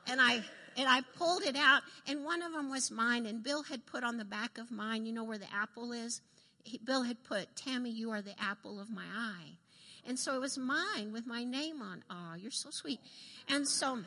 [0.08, 0.44] and I
[0.78, 3.26] and I pulled it out, and one of them was mine.
[3.26, 6.20] And Bill had put on the back of mine, you know where the apple is.
[6.64, 9.58] He, Bill had put, "Tammy, you are the apple of my eye,"
[10.06, 12.04] and so it was mine with my name on.
[12.10, 13.00] Oh, you're so sweet.
[13.48, 14.04] And so,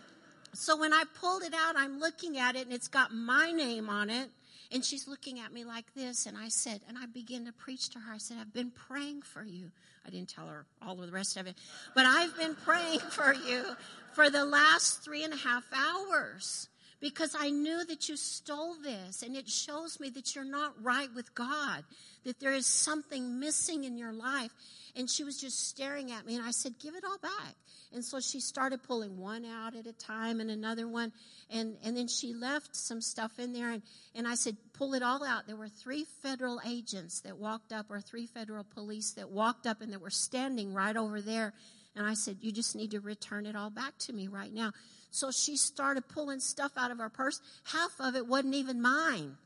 [0.52, 3.88] so when I pulled it out, I'm looking at it, and it's got my name
[3.88, 4.30] on it.
[4.70, 7.88] And she's looking at me like this, and I said, and I began to preach
[7.90, 8.14] to her.
[8.14, 9.70] I said, I've been praying for you.
[10.06, 11.54] I didn't tell her all of the rest of it,
[11.94, 13.64] but I've been praying for you
[14.12, 16.68] for the last three and a half hours
[17.00, 21.08] because I knew that you stole this and it shows me that you're not right
[21.14, 21.84] with God,
[22.24, 24.50] that there is something missing in your life.
[24.96, 27.54] And she was just staring at me and I said, give it all back.
[27.92, 31.12] And so she started pulling one out at a time and another one.
[31.50, 33.82] And, and then she left some stuff in there and,
[34.14, 35.46] and I said, pull it all out.
[35.46, 39.80] There were three federal agents that walked up or three federal police that walked up
[39.80, 41.54] and that were standing right over there
[41.98, 44.72] and I said, You just need to return it all back to me right now.
[45.10, 47.40] So she started pulling stuff out of her purse.
[47.64, 49.36] Half of it wasn't even mine.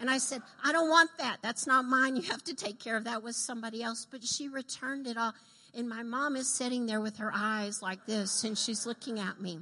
[0.00, 1.38] And I said, I don't want that.
[1.42, 2.16] That's not mine.
[2.16, 4.06] You have to take care of that with somebody else.
[4.10, 5.34] But she returned it all.
[5.76, 9.40] And my mom is sitting there with her eyes like this and she's looking at
[9.40, 9.60] me.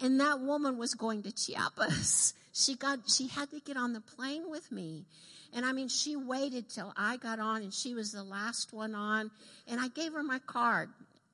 [0.00, 2.34] And that woman was going to Chiapas.
[2.56, 5.06] She got, she had to get on the plane with me.
[5.54, 8.94] And I mean, she waited till I got on and she was the last one
[8.94, 9.32] on.
[9.66, 10.88] And I gave her my card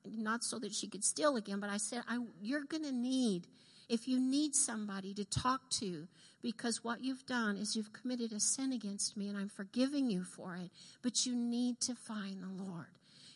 [0.05, 3.47] not so that she could steal again, but I said, I, You're going to need,
[3.89, 6.07] if you need somebody to talk to,
[6.41, 10.23] because what you've done is you've committed a sin against me and I'm forgiving you
[10.23, 12.87] for it, but you need to find the Lord.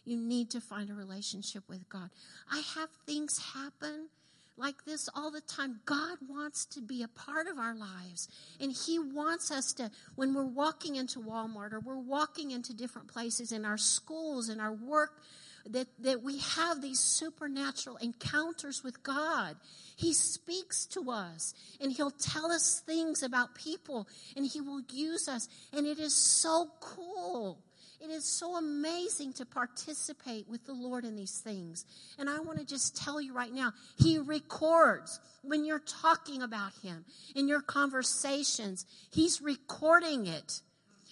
[0.05, 2.09] You need to find a relationship with God.
[2.51, 4.09] I have things happen
[4.57, 5.81] like this all the time.
[5.85, 8.29] God wants to be a part of our lives.
[8.59, 13.07] And He wants us to, when we're walking into Walmart or we're walking into different
[13.07, 15.21] places in our schools, in our work
[15.69, 19.55] that, that we have these supernatural encounters with God.
[19.95, 25.27] He speaks to us and He'll tell us things about people and He will use
[25.27, 25.47] us.
[25.73, 27.59] And it is so cool.
[28.01, 31.85] It is so amazing to participate with the Lord in these things.
[32.19, 36.73] And I want to just tell you right now, He records when you're talking about
[36.83, 38.85] Him in your conversations.
[39.11, 40.61] He's recording it.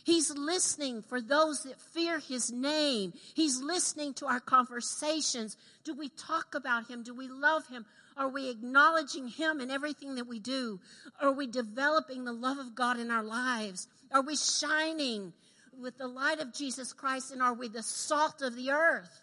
[0.04, 3.14] He's listening for those that fear his name.
[3.34, 5.56] He's listening to our conversations.
[5.86, 7.04] Do we talk about him?
[7.04, 7.86] Do we love him?
[8.18, 10.80] Are we acknowledging him in everything that we do?
[11.22, 13.88] Are we developing the love of God in our lives?
[14.12, 15.34] Are we shining
[15.82, 19.22] with the light of Jesus Christ and are we the salt of the earth?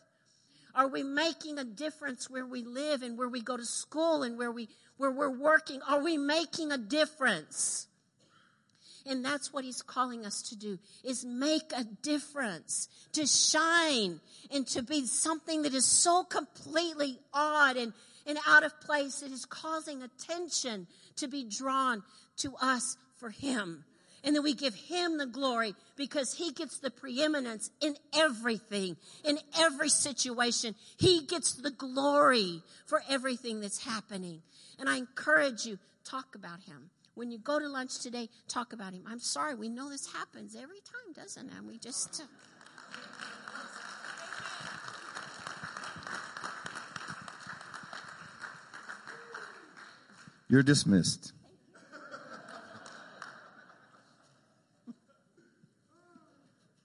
[0.74, 4.38] Are we making a difference where we live and where we go to school and
[4.38, 5.80] where we where we're working?
[5.88, 7.86] Are we making a difference?
[9.06, 14.20] And that's what he's calling us to do is make a difference, to shine
[14.52, 17.92] and to be something that is so completely odd and,
[18.26, 19.22] and out of place.
[19.22, 20.86] It is causing attention
[21.16, 22.02] to be drawn
[22.38, 23.84] to us for him.
[24.22, 29.38] And then we give him the glory because he gets the preeminence in everything, in
[29.58, 30.74] every situation.
[30.98, 34.42] He gets the glory for everything that's happening.
[34.78, 36.90] And I encourage you, talk about him.
[37.14, 39.02] When you go to lunch today, talk about him.
[39.06, 41.52] I'm sorry, we know this happens every time, doesn't it?
[41.56, 42.22] And we just.
[50.48, 51.32] You're dismissed.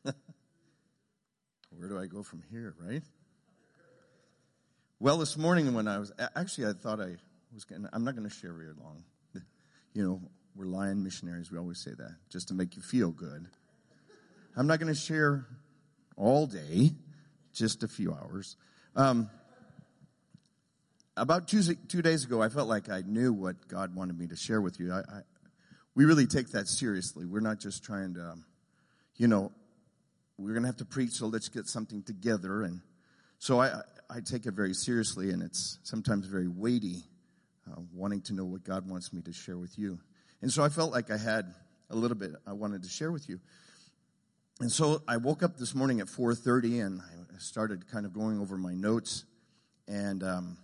[1.72, 3.02] Where do I go from here, right?
[5.00, 7.16] Well, this morning when I was actually, I thought I
[7.54, 7.88] was going.
[7.94, 9.04] I'm not going to share very long
[9.96, 10.22] you know,
[10.56, 11.52] we're lion missionaries.
[11.52, 13.48] We always say that just to make you feel good.
[14.56, 15.48] I'm not going to share
[16.18, 16.92] all day,
[17.54, 18.58] just a few hours.
[18.96, 19.30] Um,
[21.18, 24.36] about two, two days ago, I felt like I knew what God wanted me to
[24.36, 24.92] share with you.
[24.92, 25.22] I, I,
[25.96, 27.26] we really take that seriously.
[27.26, 28.46] We're not just trying to, um,
[29.16, 29.54] you know,
[30.38, 32.64] we're going to have to preach, so let's get something together.
[32.64, 32.82] And
[33.40, 37.04] so I, I take it very seriously, and it's sometimes very weighty
[37.72, 40.00] uh, wanting to know what God wants me to share with you.
[40.42, 41.54] And so I felt like I had
[41.90, 43.40] a little bit I wanted to share with you.
[44.60, 48.40] And so I woke up this morning at 4:30 and I started kind of going
[48.40, 49.26] over my notes.
[49.88, 50.58] And um,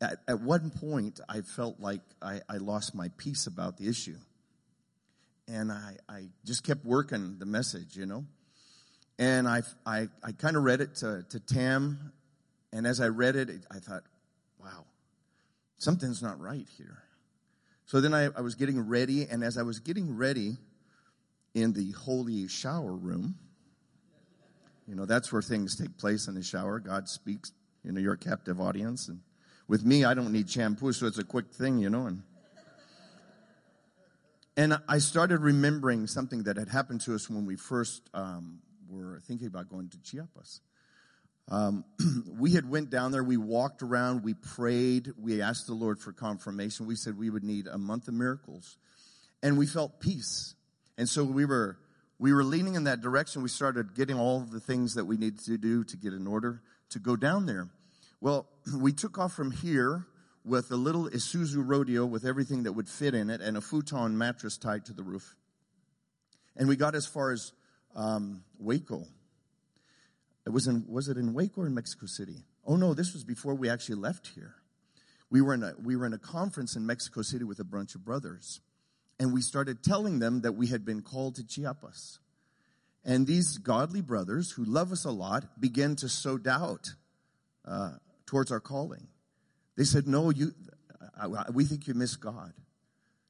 [0.00, 4.16] at, at one point, I felt like I, I lost my peace about the issue.
[5.46, 8.24] And I, I just kept working the message, you know.
[9.18, 12.12] And I, I, I kind of read it to, to Tam.
[12.72, 14.04] And as I read it, I thought,
[14.58, 14.86] wow,
[15.80, 17.02] something's not right here.
[17.86, 20.58] So then I, I, was getting ready, and as I was getting ready
[21.54, 23.34] in the holy shower room,
[24.86, 26.78] you know, that's where things take place in the shower.
[26.78, 29.08] God speaks, you know, you're a captive audience.
[29.08, 29.20] And
[29.66, 32.06] with me, I don't need shampoo, so it's a quick thing, you know.
[32.06, 32.22] And,
[34.56, 39.20] and I started remembering something that had happened to us when we first um, were
[39.26, 40.60] thinking about going to Chiapas.
[41.50, 41.84] Um,
[42.38, 43.24] we had went down there.
[43.24, 44.22] We walked around.
[44.22, 45.12] We prayed.
[45.20, 46.86] We asked the Lord for confirmation.
[46.86, 48.78] We said we would need a month of miracles,
[49.42, 50.54] and we felt peace.
[50.96, 51.78] And so we were
[52.18, 53.42] we were leaning in that direction.
[53.42, 56.62] We started getting all the things that we needed to do to get in order
[56.90, 57.68] to go down there.
[58.20, 60.06] Well, we took off from here
[60.44, 64.16] with a little Isuzu rodeo with everything that would fit in it and a futon
[64.16, 65.34] mattress tied to the roof.
[66.56, 67.52] And we got as far as
[67.94, 69.04] um, Waco.
[70.46, 72.44] It was in, was it in Waco or in Mexico City?
[72.66, 74.54] Oh no, this was before we actually left here.
[75.30, 77.94] We were in a, we were in a conference in Mexico City with a bunch
[77.94, 78.60] of brothers.
[79.18, 82.18] And we started telling them that we had been called to Chiapas.
[83.04, 86.94] And these godly brothers who love us a lot began to sow doubt
[87.66, 87.92] uh,
[88.26, 89.08] towards our calling.
[89.76, 90.52] They said, no, you,
[91.52, 92.52] we think you miss God.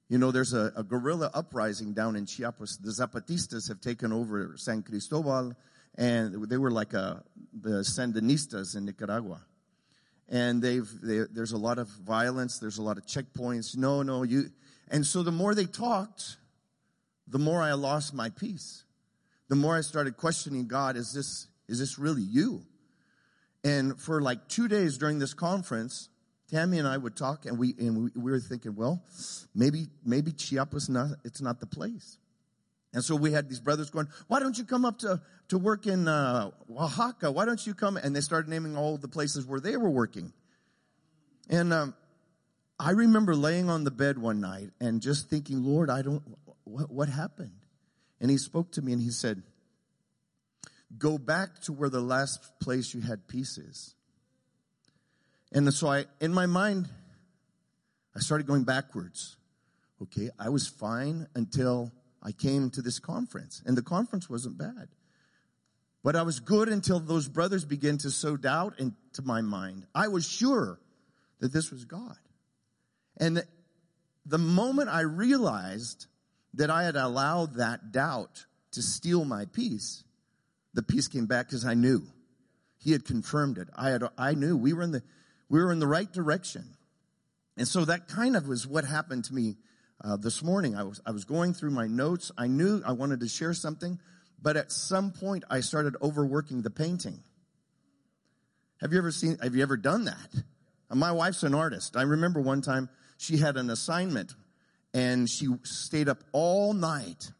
[0.08, 2.78] You know, there's a, a guerrilla uprising down in Chiapas.
[2.78, 5.54] The Zapatistas have taken over San Cristobal
[5.96, 7.20] and they were like a, uh,
[7.52, 9.42] the Sandinistas in Nicaragua.
[10.28, 13.76] And they've, they, there's a lot of violence, there's a lot of checkpoints.
[13.76, 14.50] No, no, you.
[14.90, 16.36] And so the more they talked,
[17.26, 18.84] the more I lost my peace.
[19.48, 22.62] The more I started questioning God, is this, is this really you?
[23.64, 26.08] And for like two days during this conference,
[26.50, 29.02] Tammy and I would talk and we, and we, we were thinking, well,
[29.54, 32.18] maybe, maybe Chiapas not, it's not the place.
[32.92, 35.86] And so we had these brothers going, why don't you come up to, to work
[35.86, 37.30] in uh, Oaxaca?
[37.30, 37.96] Why don't you come?
[37.96, 40.32] And they started naming all the places where they were working.
[41.48, 41.94] And um,
[42.78, 46.22] I remember laying on the bed one night and just thinking, Lord, I don't,
[46.64, 47.52] what, what happened?
[48.20, 49.42] And he spoke to me and he said,
[50.98, 53.94] go back to where the last place you had peace is.
[55.52, 56.88] And so I, in my mind,
[58.16, 59.36] I started going backwards.
[60.02, 61.92] Okay, I was fine until
[62.22, 64.88] I came to this conference, and the conference wasn't bad.
[66.02, 69.86] But I was good until those brothers began to sow doubt into my mind.
[69.94, 70.80] I was sure
[71.40, 72.16] that this was God.
[73.18, 73.42] And
[74.24, 76.06] the, moment I realized
[76.54, 80.04] that I had allowed that doubt to steal my peace,
[80.72, 82.02] the peace came back because I knew.
[82.78, 83.68] He had confirmed it.
[83.76, 85.02] I had, I knew we were in the,
[85.50, 86.64] we were in the right direction.
[87.58, 89.56] And so that kind of was what happened to me
[90.02, 90.76] uh, this morning.
[90.76, 92.32] I was, I was going through my notes.
[92.36, 93.98] I knew I wanted to share something,
[94.40, 97.22] but at some point I started overworking the painting.
[98.80, 100.34] Have you ever seen, have you ever done that?
[100.90, 101.96] Uh, my wife's an artist.
[101.96, 102.88] I remember one time
[103.18, 104.34] she had an assignment
[104.94, 107.30] and she stayed up all night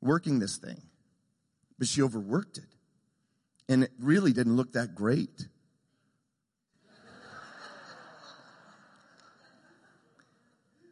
[0.00, 0.80] working this thing,
[1.78, 2.64] but she overworked it.
[3.68, 5.46] And it really didn't look that great.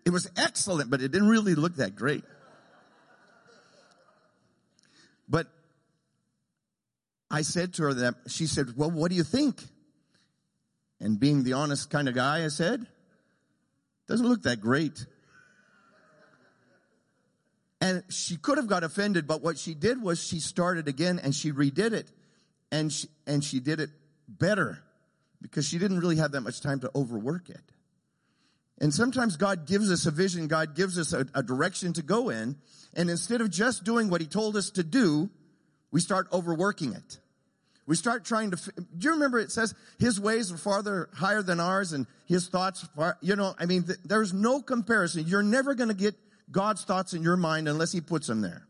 [0.08, 2.24] It was excellent, but it didn't really look that great.
[5.28, 5.48] But
[7.30, 9.62] I said to her that, she said, well, what do you think?
[10.98, 12.86] And being the honest kind of guy, I said,
[14.06, 15.04] doesn't look that great.
[17.82, 21.34] And she could have got offended, but what she did was she started again and
[21.34, 22.10] she redid it.
[22.72, 23.90] And she, and she did it
[24.26, 24.78] better
[25.42, 27.60] because she didn't really have that much time to overwork it.
[28.80, 32.30] And sometimes God gives us a vision, God gives us a, a direction to go
[32.30, 32.56] in,
[32.94, 35.30] and instead of just doing what He told us to do,
[35.90, 37.18] we start overworking it.
[37.88, 41.58] We start trying to, do you remember it says his ways are farther higher than
[41.58, 45.24] ours and his thoughts far, you know, I mean, th- there's no comparison.
[45.26, 46.14] You're never going to get
[46.50, 48.66] God's thoughts in your mind unless he puts them there.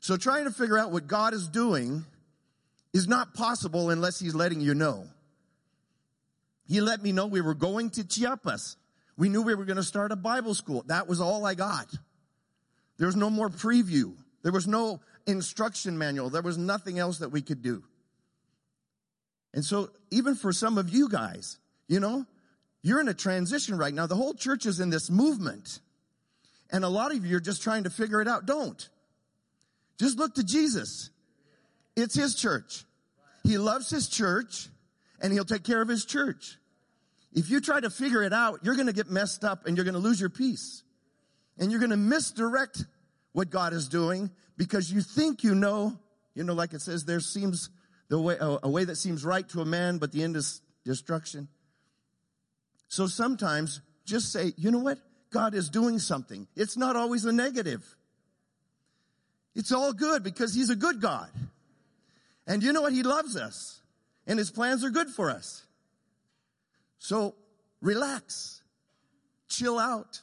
[0.00, 2.04] So trying to figure out what God is doing
[2.92, 5.06] is not possible unless he's letting you know.
[6.68, 8.76] He let me know we were going to Chiapas.
[9.16, 10.84] We knew we were going to start a Bible school.
[10.86, 11.92] That was all I got.
[12.98, 14.14] There was no more preview.
[14.42, 16.30] There was no instruction manual.
[16.30, 17.82] There was nothing else that we could do.
[19.54, 21.58] And so, even for some of you guys,
[21.88, 22.26] you know,
[22.82, 24.06] you're in a transition right now.
[24.06, 25.80] The whole church is in this movement.
[26.70, 28.46] And a lot of you are just trying to figure it out.
[28.46, 28.88] Don't.
[29.98, 31.10] Just look to Jesus.
[31.96, 32.84] It's His church.
[33.42, 34.68] He loves His church
[35.20, 36.58] and He'll take care of His church.
[37.32, 39.84] If you try to figure it out, you're going to get messed up and you're
[39.84, 40.82] going to lose your peace.
[41.58, 42.84] And you're going to misdirect
[43.32, 45.98] what God is doing because you think you know,
[46.34, 47.70] you know, like it says, there seems
[48.08, 51.48] the way, a way that seems right to a man, but the end is destruction.
[52.88, 54.98] So sometimes just say, you know what?
[55.30, 56.46] God is doing something.
[56.56, 57.84] It's not always a negative.
[59.54, 61.28] It's all good because He's a good God.
[62.46, 62.94] And you know what?
[62.94, 63.82] He loves us
[64.28, 65.64] and His plans are good for us.
[66.98, 67.34] So
[67.80, 68.62] relax,
[69.48, 70.20] chill out.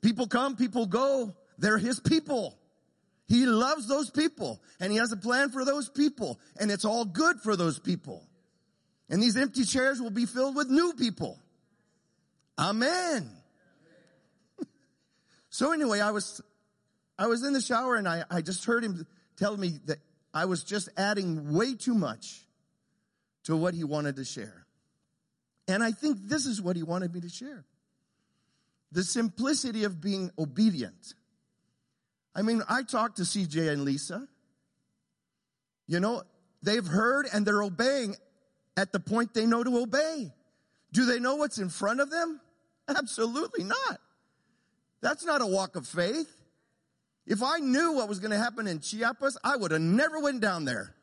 [0.00, 1.34] People come, people go.
[1.58, 2.58] They're his people.
[3.28, 7.04] He loves those people and he has a plan for those people and it's all
[7.04, 8.26] good for those people.
[9.08, 11.38] And these empty chairs will be filled with new people.
[12.58, 13.30] Amen.
[15.50, 16.40] so anyway, I was,
[17.18, 19.06] I was in the shower and I, I just heard him
[19.36, 19.98] tell me that
[20.34, 22.44] I was just adding way too much
[23.44, 24.66] to what he wanted to share.
[25.68, 27.64] And I think this is what he wanted me to share.
[28.92, 31.14] The simplicity of being obedient.
[32.34, 34.26] I mean, I talked to CJ and Lisa.
[35.86, 36.22] You know,
[36.62, 38.16] they've heard and they're obeying
[38.76, 40.32] at the point they know to obey.
[40.92, 42.40] Do they know what's in front of them?
[42.88, 43.98] Absolutely not.
[45.00, 46.30] That's not a walk of faith.
[47.26, 50.40] If I knew what was going to happen in Chiapas, I would have never went
[50.40, 50.94] down there.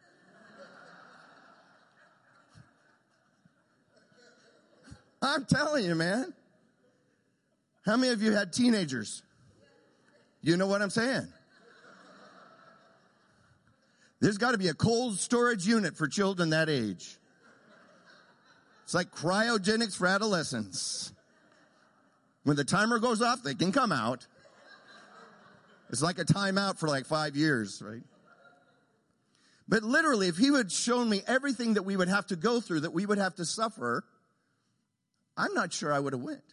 [5.21, 6.33] I'm telling you, man.
[7.85, 9.23] How many of you had teenagers?
[10.41, 11.27] You know what I'm saying?
[14.21, 17.17] There's got to be a cold storage unit for children that age.
[18.83, 21.13] It's like cryogenics for adolescents.
[22.43, 24.25] When the timer goes off, they can come out.
[25.89, 28.01] It's like a timeout for like five years, right?
[29.67, 32.81] But literally, if he had shown me everything that we would have to go through,
[32.81, 34.03] that we would have to suffer,
[35.39, 36.43] I'm not sure I would have went.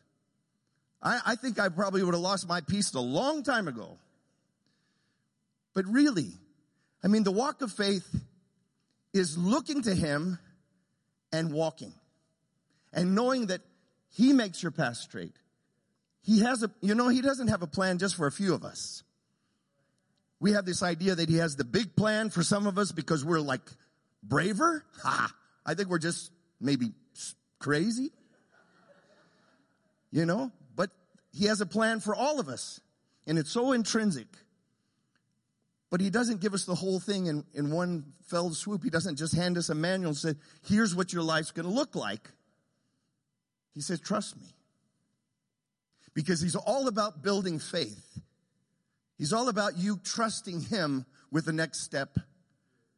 [1.03, 3.99] I, I think I probably would have lost my peace a long time ago.
[5.74, 6.30] But really,
[7.03, 8.09] I mean, the walk of faith
[9.12, 10.39] is looking to Him
[11.32, 11.93] and walking
[12.93, 13.61] and knowing that
[14.09, 15.34] He makes your path straight.
[16.22, 18.64] He has a, you know, He doesn't have a plan just for a few of
[18.64, 19.03] us.
[20.39, 23.24] We have this idea that He has the big plan for some of us because
[23.24, 23.62] we're like
[24.22, 24.84] braver.
[25.03, 25.34] Ha!
[25.66, 26.30] I think we're just
[26.61, 26.93] maybe
[27.59, 28.12] crazy.
[30.11, 30.91] You know, but
[31.33, 32.81] he has a plan for all of us,
[33.27, 34.29] and it's so intrinsic.
[35.91, 38.83] But He doesn't give us the whole thing in, in one fell swoop.
[38.83, 40.35] He doesn't just hand us a manual and say,
[40.67, 42.31] here's what your life's going to look like.
[43.75, 44.47] He says, trust me.
[46.13, 48.21] Because He's all about building faith.
[49.17, 52.19] He's all about you trusting Him with the next step.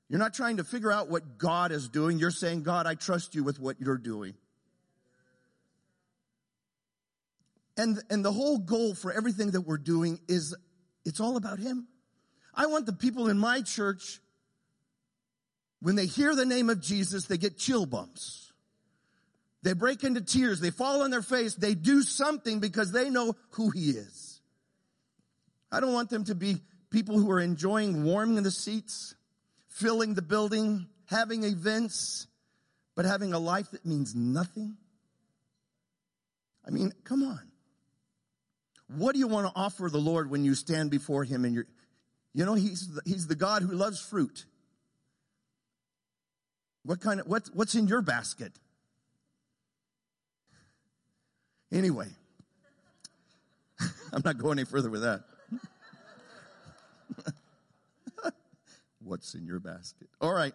[0.09, 2.19] You're not trying to figure out what God is doing.
[2.19, 4.35] You're saying, God, I trust you with what you're doing.
[7.79, 10.55] And, and the whole goal for everything that we're doing is
[11.05, 11.87] it's all about Him.
[12.53, 14.19] I want the people in my church,
[15.81, 18.53] when they hear the name of Jesus, they get chill bumps.
[19.63, 20.61] They break into tears.
[20.61, 21.55] They fall on their face.
[21.55, 24.41] They do something because they know who He is.
[25.71, 26.57] I don't want them to be
[26.91, 29.15] people who are enjoying warming the seats,
[29.69, 32.27] filling the building, having events,
[32.97, 34.77] but having a life that means nothing.
[36.67, 37.41] I mean, come on.
[38.89, 41.67] What do you want to offer the Lord when you stand before Him and you're,
[42.33, 44.47] you know, He's the, He's the God who loves fruit.
[46.85, 48.53] What kind of, what, what's in your basket?
[51.71, 52.09] Anyway,
[54.13, 55.25] I'm not going any further with that.
[59.05, 60.09] what's in your basket?
[60.19, 60.55] All right.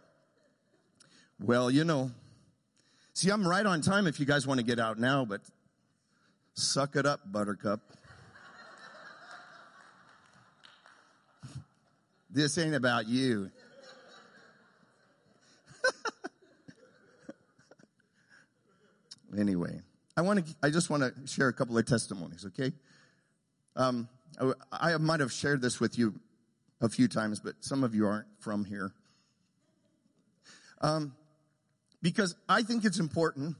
[1.39, 2.09] Well, you know,
[3.13, 5.41] see, I'm right on time if you guys want to get out now, but
[6.55, 7.81] suck it up, buttercup.
[12.33, 13.51] This ain't about you.
[19.37, 19.79] anyway,
[20.17, 20.55] I want to.
[20.63, 22.43] I just want to share a couple of testimonies.
[22.47, 22.71] Okay.
[23.75, 24.09] Um,
[24.71, 26.15] I, I might have shared this with you
[26.81, 28.91] a few times, but some of you aren't from here.
[30.81, 31.13] Um,
[32.01, 33.57] because I think it's important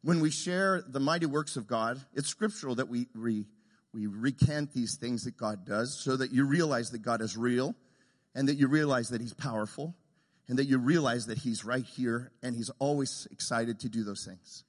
[0.00, 2.00] when we share the mighty works of God.
[2.14, 3.44] It's scriptural that we we
[3.92, 7.74] we recant these things that God does, so that you realize that God is real
[8.34, 9.94] and that you realize that he's powerful
[10.48, 14.24] and that you realize that he's right here and he's always excited to do those
[14.24, 14.64] things.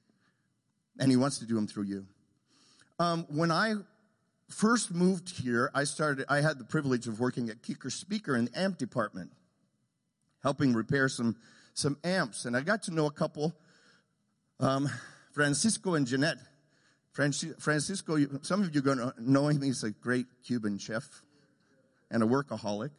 [1.00, 2.06] And he wants to do them through you.
[3.00, 3.76] Um, when I
[4.50, 8.46] first moved here, I started, I had the privilege of working at Kicker Speaker in
[8.46, 9.32] the amp department,
[10.44, 11.36] helping repair some,
[11.74, 12.46] some amps.
[12.46, 13.54] And I got to know a couple,
[14.60, 14.90] um,
[15.34, 16.38] Francisco and Jeanette.
[17.12, 19.62] Francisco, some of you are going to know him.
[19.62, 21.22] He's a great Cuban chef
[22.12, 22.92] and a workaholic.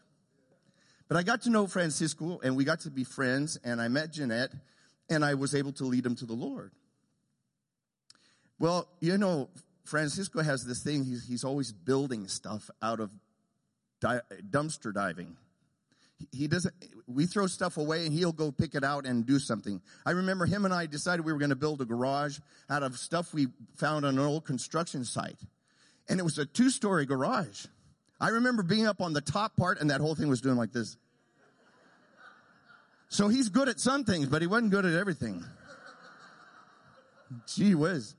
[1.08, 4.12] But I got to know Francisco and we got to be friends and I met
[4.12, 4.50] Jeanette
[5.08, 6.72] and I was able to lead him to the Lord.
[8.58, 9.48] Well, you know,
[9.84, 13.10] Francisco has this thing, he's, he's always building stuff out of
[14.00, 15.36] di- dumpster diving.
[16.32, 16.74] He doesn't,
[17.06, 19.82] we throw stuff away and he'll go pick it out and do something.
[20.04, 22.38] I remember him and I decided we were going to build a garage
[22.70, 25.38] out of stuff we found on an old construction site.
[26.08, 27.66] And it was a two story garage.
[28.20, 30.72] I remember being up on the top part and that whole thing was doing like
[30.72, 30.96] this.
[33.08, 35.44] So he's good at some things, but he wasn't good at everything.
[37.54, 38.14] Gee whiz.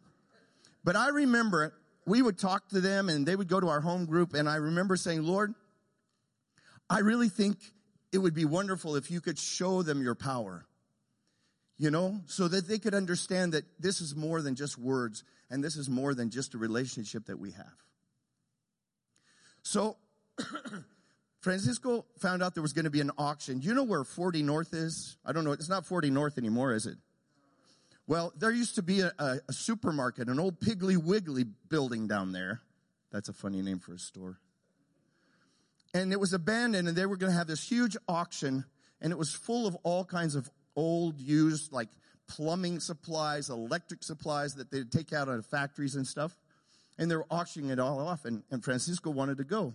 [0.83, 1.73] But I remember
[2.05, 4.55] we would talk to them and they would go to our home group and I
[4.55, 5.53] remember saying, Lord,
[6.89, 7.57] I really think
[8.13, 10.65] it would be wonderful if you could show them your power.
[11.79, 15.63] You know, so that they could understand that this is more than just words and
[15.63, 17.86] this is more than just a relationship that we have.
[19.67, 19.97] So,
[21.41, 23.61] Francisco found out there was going to be an auction.
[23.61, 25.17] You know where 40 North is?
[25.25, 25.51] I don't know.
[25.51, 26.95] It's not 40 North anymore, is it?
[28.07, 32.31] Well, there used to be a, a, a supermarket, an old Piggly Wiggly building down
[32.31, 32.61] there.
[33.11, 34.39] That's a funny name for a store.
[35.93, 38.63] And it was abandoned, and they were going to have this huge auction,
[39.01, 41.89] and it was full of all kinds of old, used, like
[42.29, 46.33] plumbing supplies, electric supplies that they'd take out of factories and stuff
[46.97, 49.73] and they're auctioning it all off, and, and Francisco wanted to go.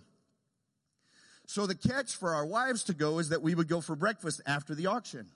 [1.45, 4.41] So the catch for our wives to go is that we would go for breakfast
[4.45, 5.27] after the auction.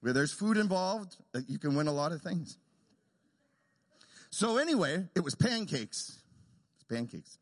[0.00, 2.58] Where there's food involved, uh, you can win a lot of things.
[4.30, 6.18] So anyway, it was pancakes.
[6.74, 7.38] It's pancakes.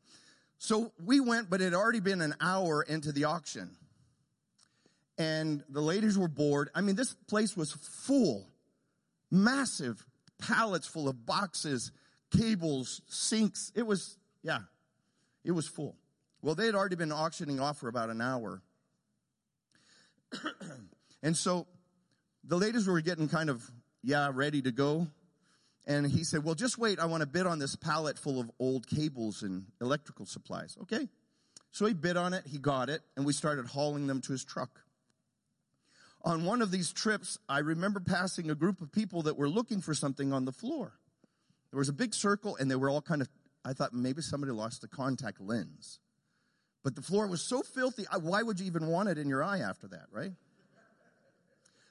[0.59, 3.71] So we went, but it had already been an hour into the auction.
[5.19, 6.71] And the ladies were bored.
[6.75, 8.47] I mean, this place was full.
[9.31, 10.05] Massive
[10.39, 11.93] pallets full of boxes
[12.39, 13.73] cables, sinks.
[13.75, 14.61] It was, yeah,
[15.45, 15.97] it was full.
[16.43, 18.63] Well, they had already been auctioning off for about an hour.
[21.23, 21.67] and so
[22.45, 23.69] the ladies were getting kind of,
[24.03, 25.07] yeah, ready to go.
[25.87, 26.99] And he said, well, just wait.
[26.99, 30.77] I want to bid on this pallet full of old cables and electrical supplies.
[30.83, 31.09] Okay.
[31.73, 32.45] So he bid on it.
[32.47, 33.03] He got it.
[33.17, 34.81] And we started hauling them to his truck.
[36.25, 39.81] On one of these trips, I remember passing a group of people that were looking
[39.81, 40.93] for something on the floor.
[41.73, 43.29] There was a big circle and they were all kind of,
[43.65, 45.99] I thought maybe somebody lost a contact lens.
[46.85, 49.61] But the floor was so filthy, why would you even want it in your eye
[49.61, 50.33] after that, right?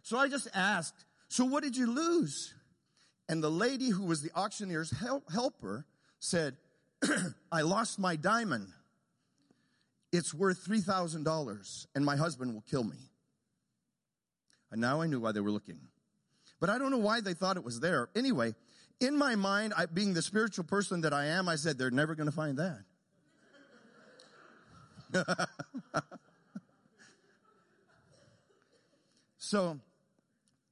[0.03, 2.53] So I just asked, so what did you lose?
[3.27, 5.85] And the lady who was the auctioneer's help, helper
[6.19, 6.57] said,
[7.51, 8.67] I lost my diamond.
[10.11, 12.97] It's worth $3,000 and my husband will kill me.
[14.71, 15.79] And now I knew why they were looking.
[16.59, 18.09] But I don't know why they thought it was there.
[18.15, 18.53] Anyway,
[19.01, 22.15] in my mind, I, being the spiritual person that I am, I said, they're never
[22.15, 22.83] going to find that.
[29.37, 29.79] so,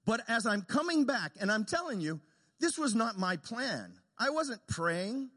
[0.05, 2.21] but as I'm coming back, and I'm telling you,
[2.59, 3.93] this was not my plan.
[4.17, 5.30] I wasn't praying.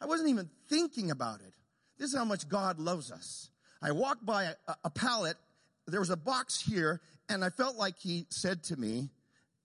[0.00, 1.52] I wasn't even thinking about it.
[1.98, 3.50] This is how much God loves us.
[3.82, 5.36] I walked by a, a pallet.
[5.86, 9.10] There was a box here, and I felt like He said to me,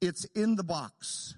[0.01, 1.36] It's in the box.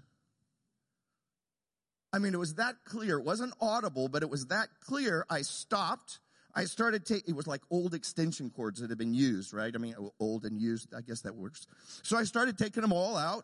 [2.15, 3.17] I mean, it was that clear.
[3.19, 5.25] It wasn't audible, but it was that clear.
[5.29, 6.19] I stopped.
[6.55, 9.73] I started taking, it was like old extension cords that had been used, right?
[9.75, 10.93] I mean, old and used.
[10.95, 11.67] I guess that works.
[12.03, 13.43] So I started taking them all out.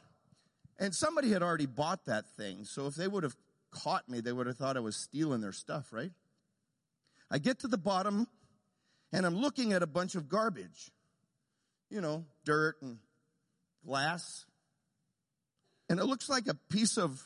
[0.80, 2.64] And somebody had already bought that thing.
[2.64, 3.36] So if they would have
[3.72, 6.12] caught me, they would have thought I was stealing their stuff, right?
[7.30, 8.26] I get to the bottom
[9.12, 10.92] and I'm looking at a bunch of garbage.
[11.90, 13.00] You know, dirt and
[13.86, 14.46] glass.
[15.90, 17.22] And it looks like a piece of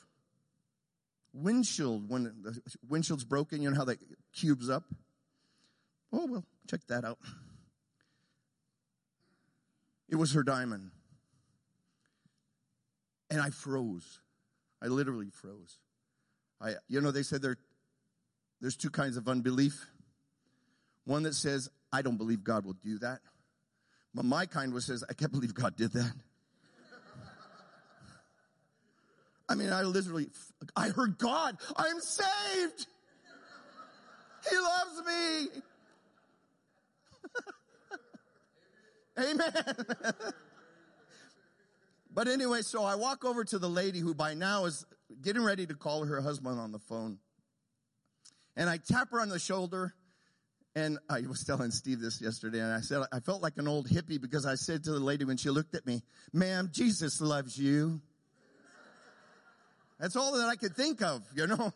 [1.36, 4.00] windshield when the windshield's broken, you know how that
[4.34, 4.84] cubes up?
[6.12, 7.20] Oh, well, check that out.
[10.10, 10.92] It was her diamond.
[13.30, 14.20] And I froze.
[14.82, 15.80] I literally froze.
[16.62, 17.58] I, you know, they said there,
[18.62, 19.88] there's two kinds of unbelief.
[21.06, 23.20] One that says, I don't believe God will do that.
[24.14, 26.14] But my kind was says, I can't believe God did that.
[29.48, 30.30] I mean, I literally,
[30.76, 32.88] I heard God, I am saved.
[34.50, 35.62] He loves me.
[39.32, 39.76] Amen.
[42.14, 44.86] but anyway, so I walk over to the lady who by now is
[45.22, 47.20] getting ready to call her husband on the phone.
[48.56, 49.94] And I tap her on the shoulder.
[50.78, 53.88] And I was telling Steve this yesterday, and I said, I felt like an old
[53.88, 57.58] hippie because I said to the lady when she looked at me, ma'am, Jesus loves
[57.58, 58.02] you.
[60.00, 61.74] That's all that I could think of, you know.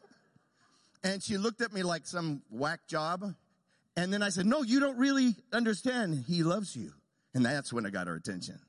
[1.03, 3.24] And she looked at me like some whack job.
[3.95, 6.26] And then I said, no, you don't really understand.
[6.28, 6.93] He loves you.
[7.34, 8.59] And that's when I got her attention.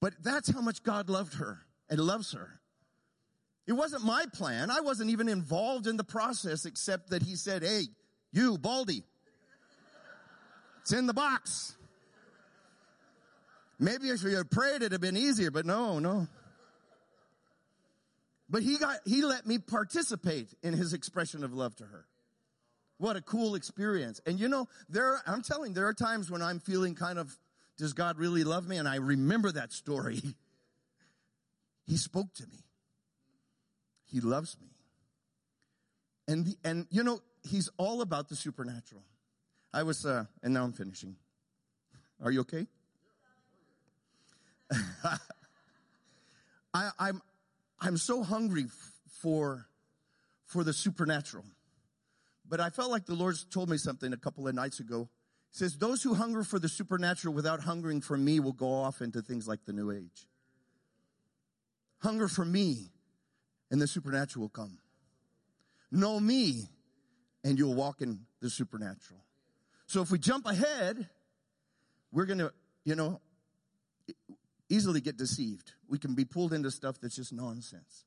[0.00, 2.60] But that's how much God loved her and loves her.
[3.66, 4.70] It wasn't my plan.
[4.70, 7.84] I wasn't even involved in the process except that he said, Hey,
[8.32, 9.02] you, Baldy,
[10.82, 11.74] it's in the box.
[13.78, 16.28] Maybe if you had prayed, it'd have been easier, but no, no.
[18.54, 22.06] But he got, he let me participate in his expression of love to her.
[22.98, 24.20] What a cool experience.
[24.26, 27.36] And you know, there, I'm telling, there are times when I'm feeling kind of,
[27.78, 28.76] does God really love me?
[28.76, 30.20] And I remember that story.
[31.88, 32.58] he spoke to me.
[34.04, 34.68] He loves me.
[36.28, 39.02] And, the, and you know, he's all about the supernatural.
[39.72, 41.16] I was, uh, and now I'm finishing.
[42.22, 42.68] Are you okay?
[46.72, 47.20] I, I'm,
[47.84, 48.64] I'm so hungry
[49.20, 49.66] for,
[50.46, 51.44] for the supernatural.
[52.48, 55.10] But I felt like the Lord told me something a couple of nights ago.
[55.52, 59.02] He says, those who hunger for the supernatural without hungering for me will go off
[59.02, 60.26] into things like the new age.
[61.98, 62.90] Hunger for me
[63.70, 64.78] and the supernatural will come.
[65.92, 66.68] Know me
[67.44, 69.20] and you'll walk in the supernatural.
[69.86, 71.08] So if we jump ahead,
[72.12, 72.52] we're going to,
[72.84, 73.20] you know,
[74.74, 75.72] easily get deceived.
[75.88, 78.04] We can be pulled into stuff that's just nonsense.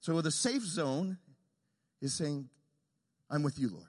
[0.00, 1.18] So the safe zone
[2.00, 2.48] is saying,
[3.30, 3.86] I'm with you, Lord.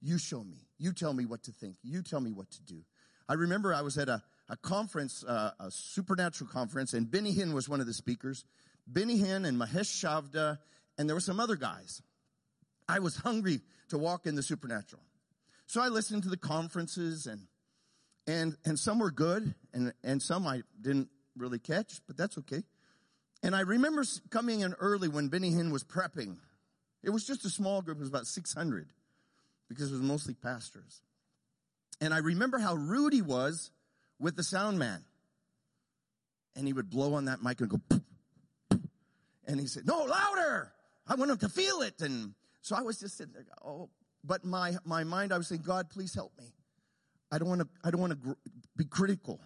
[0.00, 0.66] You show me.
[0.78, 1.76] You tell me what to think.
[1.82, 2.84] You tell me what to do.
[3.28, 7.52] I remember I was at a, a conference, uh, a supernatural conference, and Benny Hinn
[7.52, 8.44] was one of the speakers.
[8.86, 10.58] Benny Hinn and Mahesh Chavda,
[10.98, 12.02] and there were some other guys.
[12.88, 15.02] I was hungry to walk in the supernatural.
[15.66, 17.46] So I listened to the conferences and
[18.26, 22.62] and and some were good and and some I didn't really catch, but that's okay.
[23.42, 26.36] And I remember coming in early when Benny Hinn was prepping.
[27.02, 28.88] It was just a small group, it was about 600
[29.68, 31.02] because it was mostly pastors.
[32.00, 33.70] And I remember how rude he was
[34.18, 35.04] with the sound man.
[36.54, 38.02] And he would blow on that mic and go, poof,
[38.70, 38.80] poof.
[39.46, 40.72] and he said, no, louder.
[41.06, 42.00] I want him to feel it.
[42.00, 43.88] And so I was just sitting there, oh,
[44.22, 46.52] but my, my mind, I was saying, God, please help me.
[47.30, 48.32] I don't want to, I don't want to gr-
[48.76, 49.40] be critical.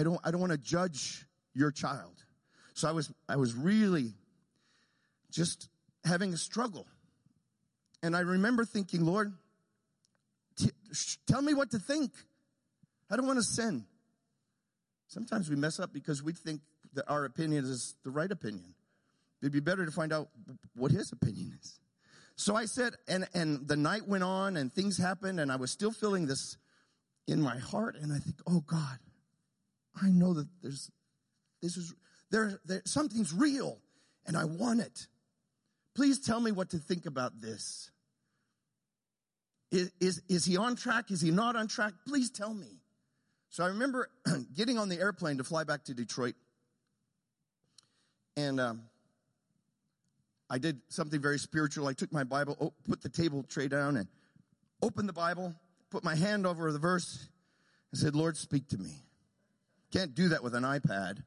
[0.00, 2.14] I don't, I don't want to judge your child.
[2.72, 4.14] So I was, I was really
[5.30, 5.68] just
[6.04, 6.86] having a struggle.
[8.02, 9.34] And I remember thinking, Lord,
[10.56, 10.70] t-
[11.26, 12.12] tell me what to think.
[13.10, 13.84] I don't want to sin.
[15.08, 16.62] Sometimes we mess up because we think
[16.94, 18.74] that our opinion is the right opinion.
[19.42, 20.28] It'd be better to find out
[20.74, 21.78] what his opinion is.
[22.36, 25.70] So I said, and, and the night went on and things happened and I was
[25.70, 26.56] still feeling this
[27.26, 27.96] in my heart.
[28.00, 28.98] And I think, oh God,
[30.00, 30.90] I know that there's,
[31.62, 31.94] this is,
[32.30, 33.78] there, there, something's real
[34.26, 35.06] and I want it.
[35.94, 37.90] Please tell me what to think about this.
[39.70, 41.10] Is, is, is he on track?
[41.10, 41.92] Is he not on track?
[42.06, 42.80] Please tell me.
[43.50, 44.08] So I remember
[44.56, 46.34] getting on the airplane to fly back to Detroit.
[48.36, 48.82] And um,
[50.48, 51.86] I did something very spiritual.
[51.86, 54.08] I took my Bible, oh, put the table tray down, and
[54.82, 55.54] opened the Bible,
[55.90, 57.28] put my hand over the verse,
[57.92, 59.02] and said, Lord, speak to me.
[59.92, 61.22] Can't do that with an iPad.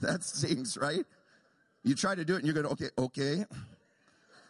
[0.00, 1.04] that stings, right?
[1.84, 3.44] You try to do it and you're going, okay, okay.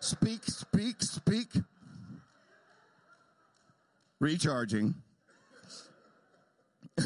[0.01, 1.49] Speak, speak, speak.
[4.21, 4.95] Recharging.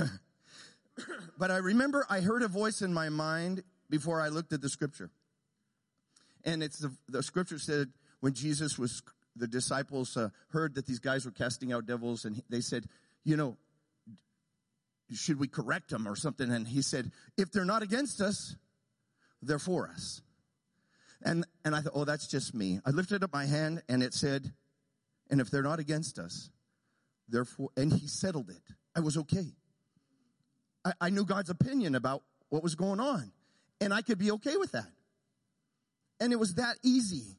[1.38, 4.68] but I remember I heard a voice in my mind before I looked at the
[4.68, 5.10] scripture.
[6.44, 7.88] And it's the, the scripture said
[8.20, 9.02] when Jesus was,
[9.36, 12.86] the disciples uh, heard that these guys were casting out devils and they said,
[13.24, 13.56] you know,
[15.12, 16.50] should we correct them or something?
[16.50, 18.56] And he said, if they're not against us,
[19.42, 20.22] they're for us.
[21.22, 22.80] And, and I thought, oh, that's just me.
[22.84, 24.52] I lifted up my hand and it said,
[25.30, 26.50] and if they're not against us,
[27.28, 28.62] therefore, and he settled it.
[28.94, 29.54] I was okay.
[30.84, 33.32] I, I knew God's opinion about what was going on
[33.80, 34.90] and I could be okay with that.
[36.20, 37.36] And it was that easy.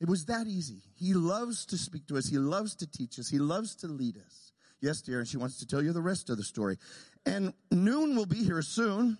[0.00, 0.82] It was that easy.
[0.96, 2.26] He loves to speak to us.
[2.26, 3.28] He loves to teach us.
[3.28, 4.52] He loves to lead us.
[4.80, 6.78] Yes, dear, and she wants to tell you the rest of the story.
[7.26, 9.18] And noon will be here soon.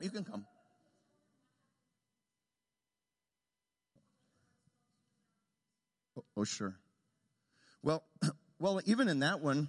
[0.00, 0.44] You can come.
[6.18, 6.74] Oh, oh sure.
[7.84, 8.02] Well,
[8.58, 9.68] well, even in that one,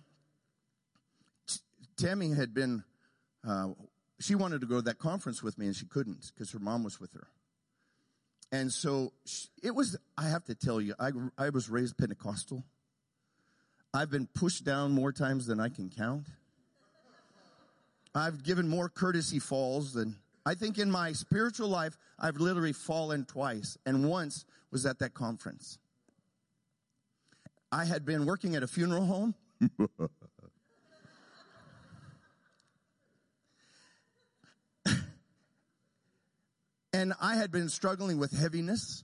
[1.97, 2.84] Tammy had been,
[3.47, 3.69] uh,
[4.19, 6.84] she wanted to go to that conference with me and she couldn't because her mom
[6.84, 7.28] was with her.
[8.51, 9.11] And so
[9.61, 12.63] it was, I have to tell you, I, I was raised Pentecostal.
[13.93, 16.27] I've been pushed down more times than I can count.
[18.15, 23.25] I've given more courtesy falls than I think in my spiritual life, I've literally fallen
[23.25, 25.77] twice, and once was at that conference.
[27.69, 29.35] I had been working at a funeral home.
[36.97, 39.03] and I had been struggling with heaviness.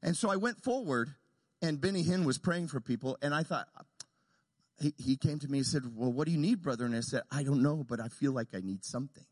[0.00, 1.10] And so I went forward,
[1.60, 3.66] and Benny Hinn was praying for people, and I thought,
[4.80, 6.84] he, he came to me and said, Well, what do you need, brother?
[6.84, 9.24] And I said, I don't know, but I feel like I need something.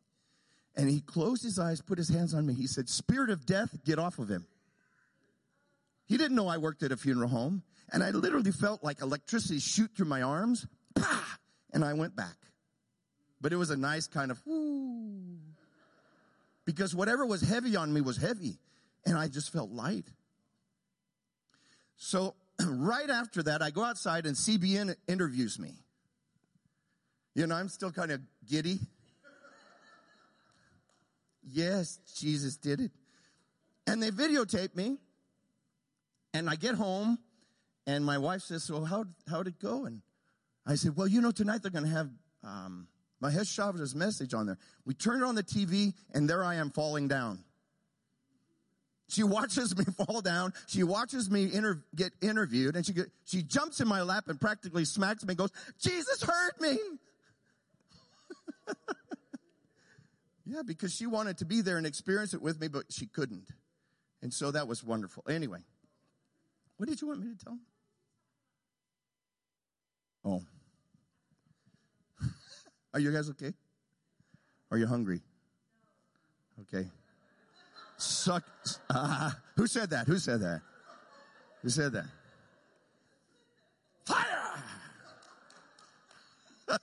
[0.77, 2.55] And he closed his eyes, put his hands on me.
[2.55, 4.47] He said, Spirit of death, get off of him.
[6.07, 7.63] He didn't know I worked at a funeral home.
[7.93, 10.67] And I literally felt like electricity shoot through my arms.
[10.95, 11.25] Pah!
[11.73, 12.37] And I went back.
[13.41, 15.30] But it was a nice kind of, whoo.
[16.65, 18.59] Because whatever was heavy on me was heavy.
[19.07, 20.07] And I just felt light.
[21.97, 22.35] So
[22.67, 25.75] right after that, I go outside and CBN interviews me.
[27.35, 28.79] You know, I'm still kind of giddy.
[31.43, 32.91] Yes, Jesus did it.
[33.87, 34.99] And they videotape me.
[36.33, 37.19] And I get home
[37.87, 39.85] and my wife says, well, how, how'd it go?
[39.85, 40.03] And
[40.67, 42.11] I said, well, you know, tonight they're going to have,
[42.45, 42.87] um,
[43.23, 44.59] Mahesh Chavda's message on there.
[44.85, 47.45] We turn it on the TV and there I am falling down.
[49.09, 50.53] She watches me fall down.
[50.67, 54.41] She watches me inter- get interviewed and she, get, she jumps in my lap and
[54.41, 56.79] practically smacks me and goes, Jesus heard me.
[60.47, 63.49] yeah, because she wanted to be there and experience it with me, but she couldn't.
[64.23, 65.25] And so that was wonderful.
[65.29, 65.61] Anyway,
[66.77, 67.59] what did you want me to tell?
[70.25, 70.43] Oh.
[72.93, 73.53] Are you guys okay?
[74.71, 75.21] Are you hungry?
[76.63, 76.89] Okay.
[77.97, 78.45] Suck.
[78.89, 80.07] Uh, who said that?
[80.07, 80.63] Who said that?
[81.63, 82.07] Who said that?
[84.05, 84.65] Fire!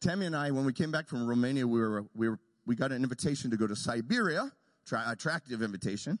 [0.00, 2.92] Tammy and I, when we came back from Romania, we were, we were, we got
[2.92, 4.50] an invitation to go to Siberia,
[4.86, 6.18] tra- attractive invitation,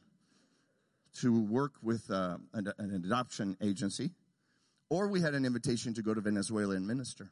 [1.20, 4.10] to work with uh, an, an adoption agency,
[4.90, 7.30] or we had an invitation to go to Venezuela and minister.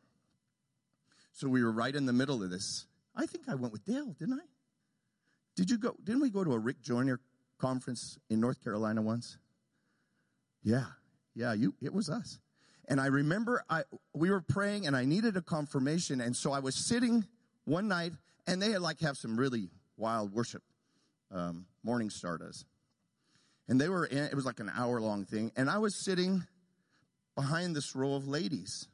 [1.36, 2.86] So we were right in the middle of this.
[3.14, 4.46] I think I went with Dale, didn't I?
[5.54, 5.94] Did you go?
[6.02, 7.20] Didn't we go to a Rick Joyner
[7.58, 9.36] conference in North Carolina once?
[10.62, 10.86] Yeah,
[11.34, 11.74] yeah, you.
[11.82, 12.38] It was us.
[12.88, 13.82] And I remember I
[14.14, 17.26] we were praying, and I needed a confirmation, and so I was sitting
[17.66, 18.12] one night,
[18.46, 19.68] and they had like have some really
[19.98, 20.62] wild worship.
[21.30, 22.64] Um, Morning Star does,
[23.68, 24.06] and they were.
[24.06, 26.46] In, it was like an hour long thing, and I was sitting
[27.34, 28.88] behind this row of ladies.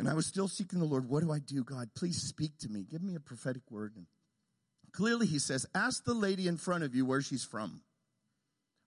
[0.00, 1.10] And I was still seeking the Lord.
[1.10, 1.90] What do I do, God?
[1.94, 2.86] Please speak to me.
[2.90, 3.92] Give me a prophetic word.
[3.96, 4.06] And
[4.92, 7.82] clearly he says, ask the lady in front of you where she's from.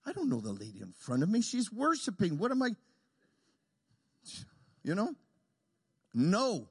[0.04, 1.40] I don't know the lady in front of me.
[1.40, 2.36] She's worshiping.
[2.36, 2.70] What am I?
[4.82, 5.14] You know?
[6.12, 6.66] No.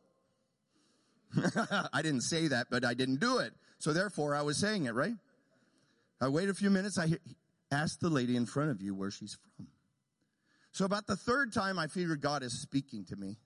[1.93, 3.53] I didn't say that, but I didn't do it.
[3.79, 5.15] So therefore, I was saying it, right?
[6.19, 6.99] I wait a few minutes.
[6.99, 7.13] I
[7.71, 9.67] asked the lady in front of you where she's from.
[10.73, 13.37] So about the third time, I figured God is speaking to me.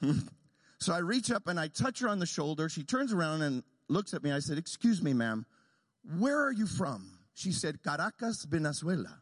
[0.78, 2.68] so I reach up and I touch her on the shoulder.
[2.68, 4.32] She turns around and looks at me.
[4.32, 5.46] I said, excuse me, ma'am,
[6.18, 7.18] where are you from?
[7.34, 9.20] She said, Caracas, Venezuela.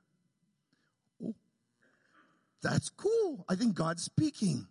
[1.23, 1.35] Oh,
[2.63, 3.45] that's cool.
[3.49, 4.67] I think God's speaking.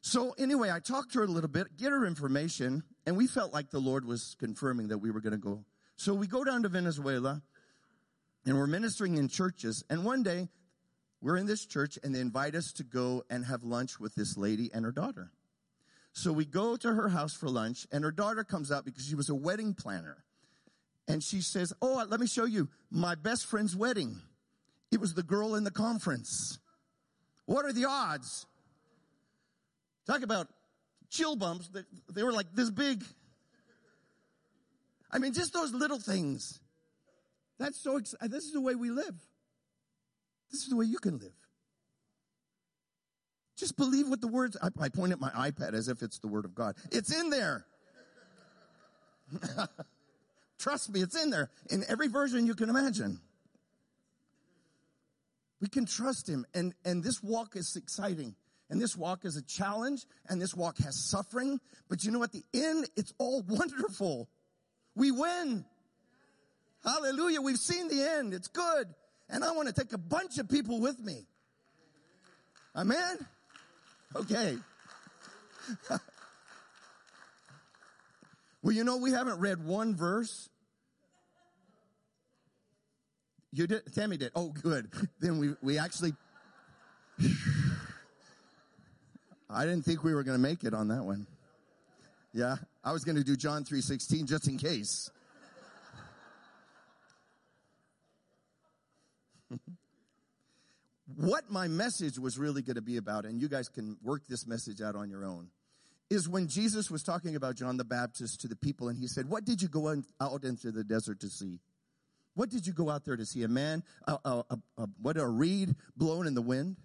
[0.00, 3.52] So anyway, I talked to her a little bit, get her information, and we felt
[3.52, 5.64] like the Lord was confirming that we were going to go.
[5.96, 7.42] So we go down to Venezuela
[8.46, 9.84] and we're ministering in churches.
[9.90, 10.48] And one day
[11.20, 14.36] we're in this church and they invite us to go and have lunch with this
[14.36, 15.32] lady and her daughter.
[16.12, 19.14] So we go to her house for lunch and her daughter comes out because she
[19.14, 20.24] was a wedding planner.
[21.06, 24.20] And she says, Oh, let me show you my best friend's wedding.
[24.90, 26.58] It was the girl in the conference.
[27.46, 28.46] What are the odds?
[30.06, 30.48] Talk about
[31.10, 31.70] chill bumps.
[32.12, 33.04] They were like this big.
[35.10, 36.60] I mean, just those little things.
[37.58, 39.14] That's so, this is the way we live.
[40.50, 41.32] This is the way you can live.
[43.56, 46.28] Just believe what the words, I, I point at my iPad as if it's the
[46.28, 46.76] word of God.
[46.92, 47.66] It's in there.
[50.58, 53.20] Trust me, it's in there in every version you can imagine.
[55.60, 58.36] We can trust him and, and this walk is exciting.
[58.70, 61.58] And this walk is a challenge and this walk has suffering.
[61.88, 64.28] But you know, at the end, it's all wonderful.
[64.94, 65.64] We win.
[66.84, 67.40] Hallelujah.
[67.40, 68.34] We've seen the end.
[68.34, 68.94] It's good.
[69.30, 71.26] And I want to take a bunch of people with me.
[72.74, 73.18] Amen?
[74.16, 74.56] Okay.
[78.62, 80.48] well, you know, we haven't read one verse.
[83.52, 84.32] You did, Tammy did.
[84.34, 84.90] Oh, good.
[85.20, 86.14] Then we, we actually,
[89.50, 91.26] I didn't think we were going to make it on that one.
[92.32, 92.56] Yeah.
[92.84, 95.10] I was going to do John 3.16 just in case.
[99.52, 101.26] Mm-hmm.
[101.26, 104.46] what my message was really going to be about, and you guys can work this
[104.46, 105.48] message out on your own,
[106.10, 109.28] is when Jesus was talking about John the Baptist to the people, and he said,
[109.28, 109.88] What did you go
[110.20, 111.60] out into the desert to see?
[112.34, 113.42] What did you go out there to see?
[113.42, 114.44] A man, a, a,
[114.76, 116.76] a, what, a reed blown in the wind?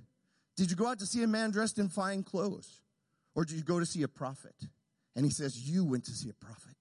[0.57, 2.81] Did you go out to see a man dressed in fine clothes?
[3.35, 4.55] Or did you go to see a prophet?
[5.15, 6.75] And he says, You went to see a prophet.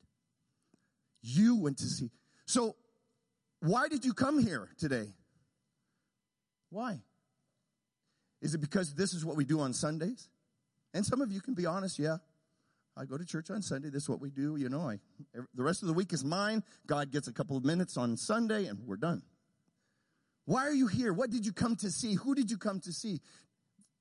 [1.22, 2.10] You went to see.
[2.46, 2.76] So,
[3.60, 5.12] why did you come here today?
[6.72, 7.02] Why?
[8.40, 10.30] Is it because this is what we do on Sundays?
[10.94, 12.16] And some of you can be honest, yeah.
[12.96, 13.88] I go to church on Sunday.
[13.88, 14.56] This is what we do.
[14.56, 14.98] You know, I,
[15.54, 16.62] the rest of the week is mine.
[16.86, 19.22] God gets a couple of minutes on Sunday and we're done.
[20.44, 21.12] Why are you here?
[21.12, 22.14] What did you come to see?
[22.14, 23.20] Who did you come to see?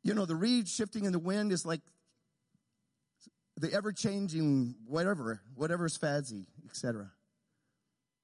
[0.04, 1.82] You know, the reed shifting in the wind is like
[3.58, 7.12] the ever changing whatever, whatever's fadsy, etc.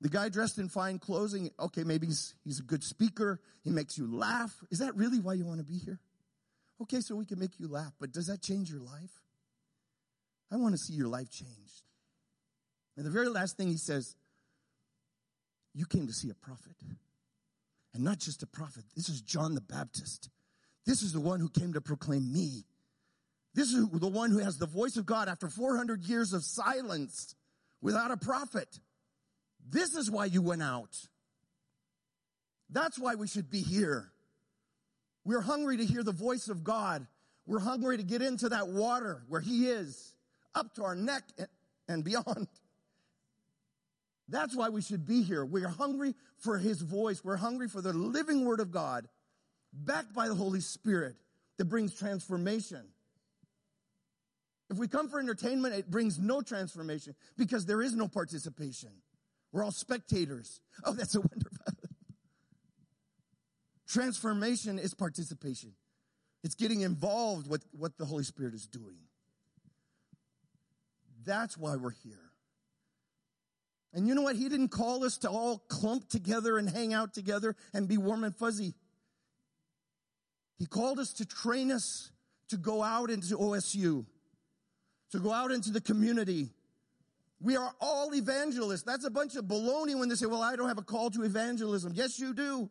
[0.01, 3.39] The guy dressed in fine clothing, okay, maybe he's, he's a good speaker.
[3.63, 4.55] He makes you laugh.
[4.69, 5.99] Is that really why you want to be here?
[6.81, 9.21] Okay, so we can make you laugh, but does that change your life?
[10.51, 11.83] I want to see your life changed.
[12.95, 14.15] And the very last thing he says,
[15.73, 16.75] you came to see a prophet.
[17.93, 18.83] And not just a prophet.
[18.95, 20.29] This is John the Baptist.
[20.85, 22.65] This is the one who came to proclaim me.
[23.53, 27.35] This is the one who has the voice of God after 400 years of silence
[27.81, 28.79] without a prophet.
[29.69, 30.95] This is why you went out.
[32.69, 34.11] That's why we should be here.
[35.25, 37.05] We're hungry to hear the voice of God.
[37.45, 40.13] We're hungry to get into that water where He is,
[40.55, 41.23] up to our neck
[41.87, 42.47] and beyond.
[44.29, 45.45] That's why we should be here.
[45.45, 47.23] We're hungry for His voice.
[47.23, 49.07] We're hungry for the living Word of God,
[49.73, 51.15] backed by the Holy Spirit,
[51.57, 52.83] that brings transformation.
[54.69, 58.91] If we come for entertainment, it brings no transformation because there is no participation.
[59.51, 60.59] We're all spectators.
[60.83, 61.57] Oh, that's a wonderful.
[63.87, 65.73] Transformation is participation.
[66.43, 68.97] It's getting involved with what the Holy Spirit is doing.
[71.25, 72.31] That's why we're here.
[73.93, 74.35] And you know what?
[74.35, 78.23] He didn't call us to all clump together and hang out together and be warm
[78.23, 78.75] and fuzzy.
[80.59, 82.11] He called us to train us
[82.49, 84.05] to go out into OSU,
[85.11, 86.49] to go out into the community,
[87.39, 88.83] we are all evangelists.
[88.83, 91.23] That's a bunch of baloney when they say, well, I don't have a call to
[91.23, 91.93] evangelism.
[91.95, 92.69] Yes, you do.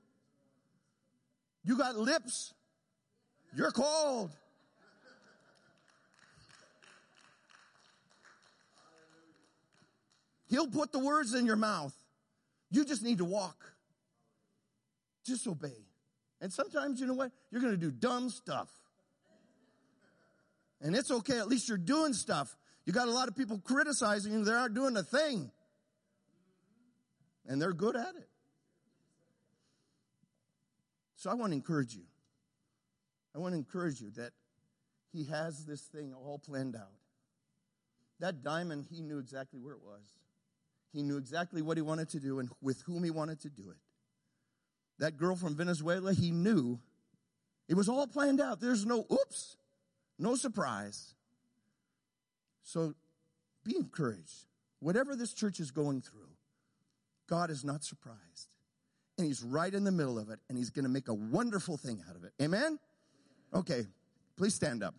[1.65, 2.53] You got lips.
[3.55, 4.33] You're called.
[10.49, 11.95] He'll put the words in your mouth.
[12.71, 13.73] You just need to walk.
[15.25, 15.87] Just obey.
[16.41, 17.33] And sometimes, you know what?
[17.51, 18.69] You're going to do dumb stuff.
[20.81, 21.39] And it's okay.
[21.39, 22.57] At least you're doing stuff.
[22.87, 24.45] You got a lot of people criticizing you.
[24.45, 25.51] They aren't doing a thing.
[27.47, 28.29] And they're good at it.
[31.17, 32.05] So I want to encourage you.
[33.35, 34.31] I want to encourage you that
[35.13, 36.93] he has this thing all planned out.
[38.21, 40.03] That diamond, he knew exactly where it was.
[40.93, 43.71] He knew exactly what he wanted to do and with whom he wanted to do
[43.71, 43.77] it.
[44.99, 46.79] That girl from Venezuela, he knew
[47.69, 48.61] it was all planned out.
[48.61, 49.57] There's no oops,
[50.19, 51.16] no surprise.
[52.67, 52.95] So
[53.65, 54.45] be encouraged.
[54.81, 56.35] Whatever this church is going through,
[57.29, 58.49] God is not surprised.
[59.17, 61.77] And He's right in the middle of it, and He's going to make a wonderful
[61.77, 62.33] thing out of it.
[62.43, 62.79] Amen?
[63.55, 63.87] Okay,
[64.37, 64.95] please stand up.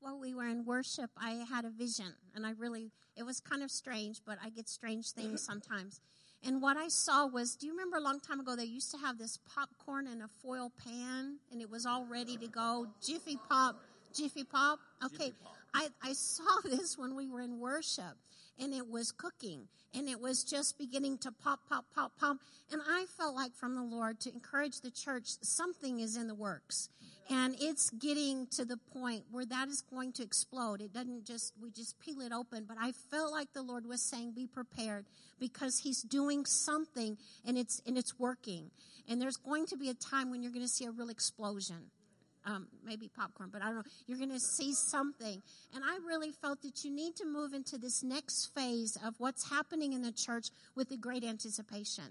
[0.00, 3.64] while we were in worship, I had a vision, and I really, it was kind
[3.64, 6.00] of strange, but I get strange things sometimes.
[6.44, 8.98] And what I saw was, do you remember a long time ago they used to
[8.98, 12.86] have this popcorn in a foil pan, and it was all ready to go?
[13.04, 13.76] Jiffy Pop,
[14.14, 14.78] Jiffy Pop.
[15.04, 15.56] Okay, Jiffy Pop.
[15.74, 18.16] I, I saw this when we were in worship,
[18.58, 22.38] and it was cooking, and it was just beginning to pop, pop, pop, pop.
[22.70, 26.34] And I felt like from the Lord to encourage the church, something is in the
[26.34, 26.90] works
[27.28, 30.80] and it's getting to the point where that is going to explode.
[30.80, 34.00] It doesn't just, we just peel it open, but I felt like the Lord was
[34.00, 35.06] saying, be prepared
[35.38, 38.70] because he's doing something and it's, and it's working.
[39.08, 41.90] And there's going to be a time when you're going to see a real explosion.
[42.46, 43.82] Um, maybe popcorn, but I don't know.
[44.06, 45.42] You're going to see something.
[45.74, 49.50] And I really felt that you need to move into this next phase of what's
[49.50, 52.04] happening in the church with the great anticipation.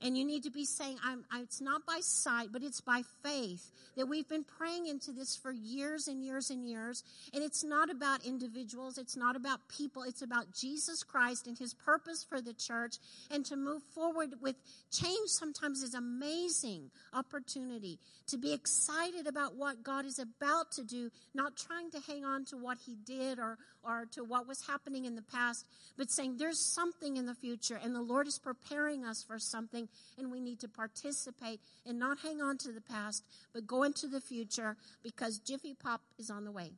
[0.00, 3.02] And you need to be saying, I'm, I, it's not by sight, but it's by
[3.24, 7.02] faith that we've been praying into this for years and years and years.
[7.34, 8.96] And it's not about individuals.
[8.96, 10.04] It's not about people.
[10.04, 12.96] It's about Jesus Christ and his purpose for the church
[13.30, 14.54] and to move forward with
[14.92, 21.10] change sometimes is amazing opportunity to be excited about what God is about to do,
[21.34, 25.04] not trying to hang on to what he did or, or to what was happening
[25.04, 25.66] in the past,
[25.96, 29.88] but saying there's something in the future and the Lord is preparing us for something
[30.18, 34.06] and we need to participate and not hang on to the past, but go into
[34.06, 36.72] the future because Jiffy Pop is on the way.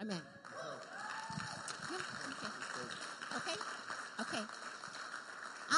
[0.00, 0.20] Amen.
[3.36, 3.36] okay.
[3.36, 3.60] Okay.
[4.20, 4.44] Okay.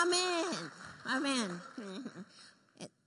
[0.01, 0.55] Amen.
[1.07, 1.61] Amen.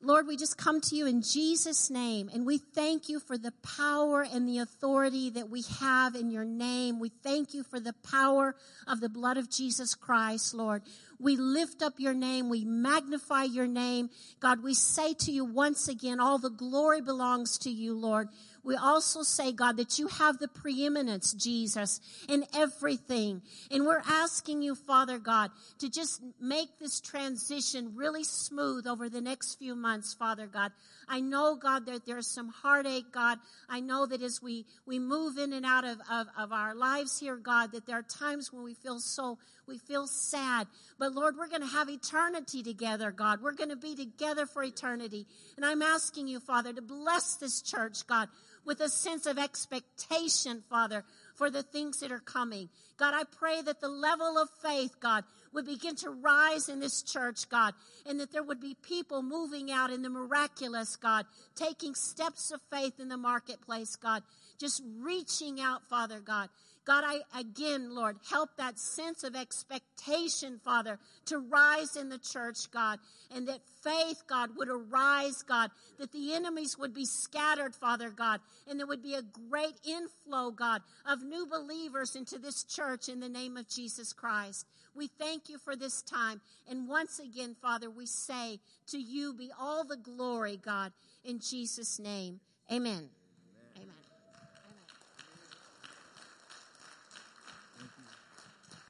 [0.04, 3.54] Lord, we just come to you in Jesus' name and we thank you for the
[3.78, 7.00] power and the authority that we have in your name.
[7.00, 8.56] We thank you for the power
[8.88, 10.82] of the blood of Jesus Christ, Lord.
[11.20, 12.50] We lift up your name.
[12.50, 14.10] We magnify your name.
[14.40, 18.30] God, we say to you once again, all the glory belongs to you, Lord.
[18.64, 22.00] We also say, God, that you have the preeminence, Jesus,
[22.30, 23.42] in everything.
[23.70, 29.22] And we're asking you, Father God, to just make this transition really smooth over the
[29.22, 30.72] next few months, Father God.
[31.08, 33.40] I know, God, that there's some heartache, God.
[33.70, 37.20] I know that as we, we move in and out of, of, of our lives
[37.20, 39.38] here, God, that there are times when we feel so,
[39.68, 40.68] we feel sad.
[41.00, 43.42] But Lord, we're going to have eternity together, God.
[43.42, 45.28] We're going to be together for eternity.
[45.56, 48.30] And I'm asking you, Father, to bless this church, God
[48.66, 51.04] with a sense of expectation, Father,
[51.42, 52.70] for the things that are coming.
[52.98, 57.02] God, I pray that the level of faith, God, would begin to rise in this
[57.02, 57.74] church, God,
[58.06, 61.26] and that there would be people moving out in the miraculous, God,
[61.56, 64.22] taking steps of faith in the marketplace, God,
[64.60, 66.50] just reaching out, Father God.
[66.86, 72.72] God, I again, Lord, help that sense of expectation, Father, to rise in the church,
[72.72, 73.00] God,
[73.34, 75.70] and that faith, God, would arise, God,
[76.00, 80.50] that the enemies would be scattered, Father God, and there would be a great inflow,
[80.50, 84.66] God, of new believers into this church in the name of Jesus Christ.
[84.96, 86.42] We thank you for this time.
[86.70, 90.92] And once again, Father, we say to you be all the glory, God,
[91.24, 92.40] in Jesus' name.
[92.72, 93.10] Amen.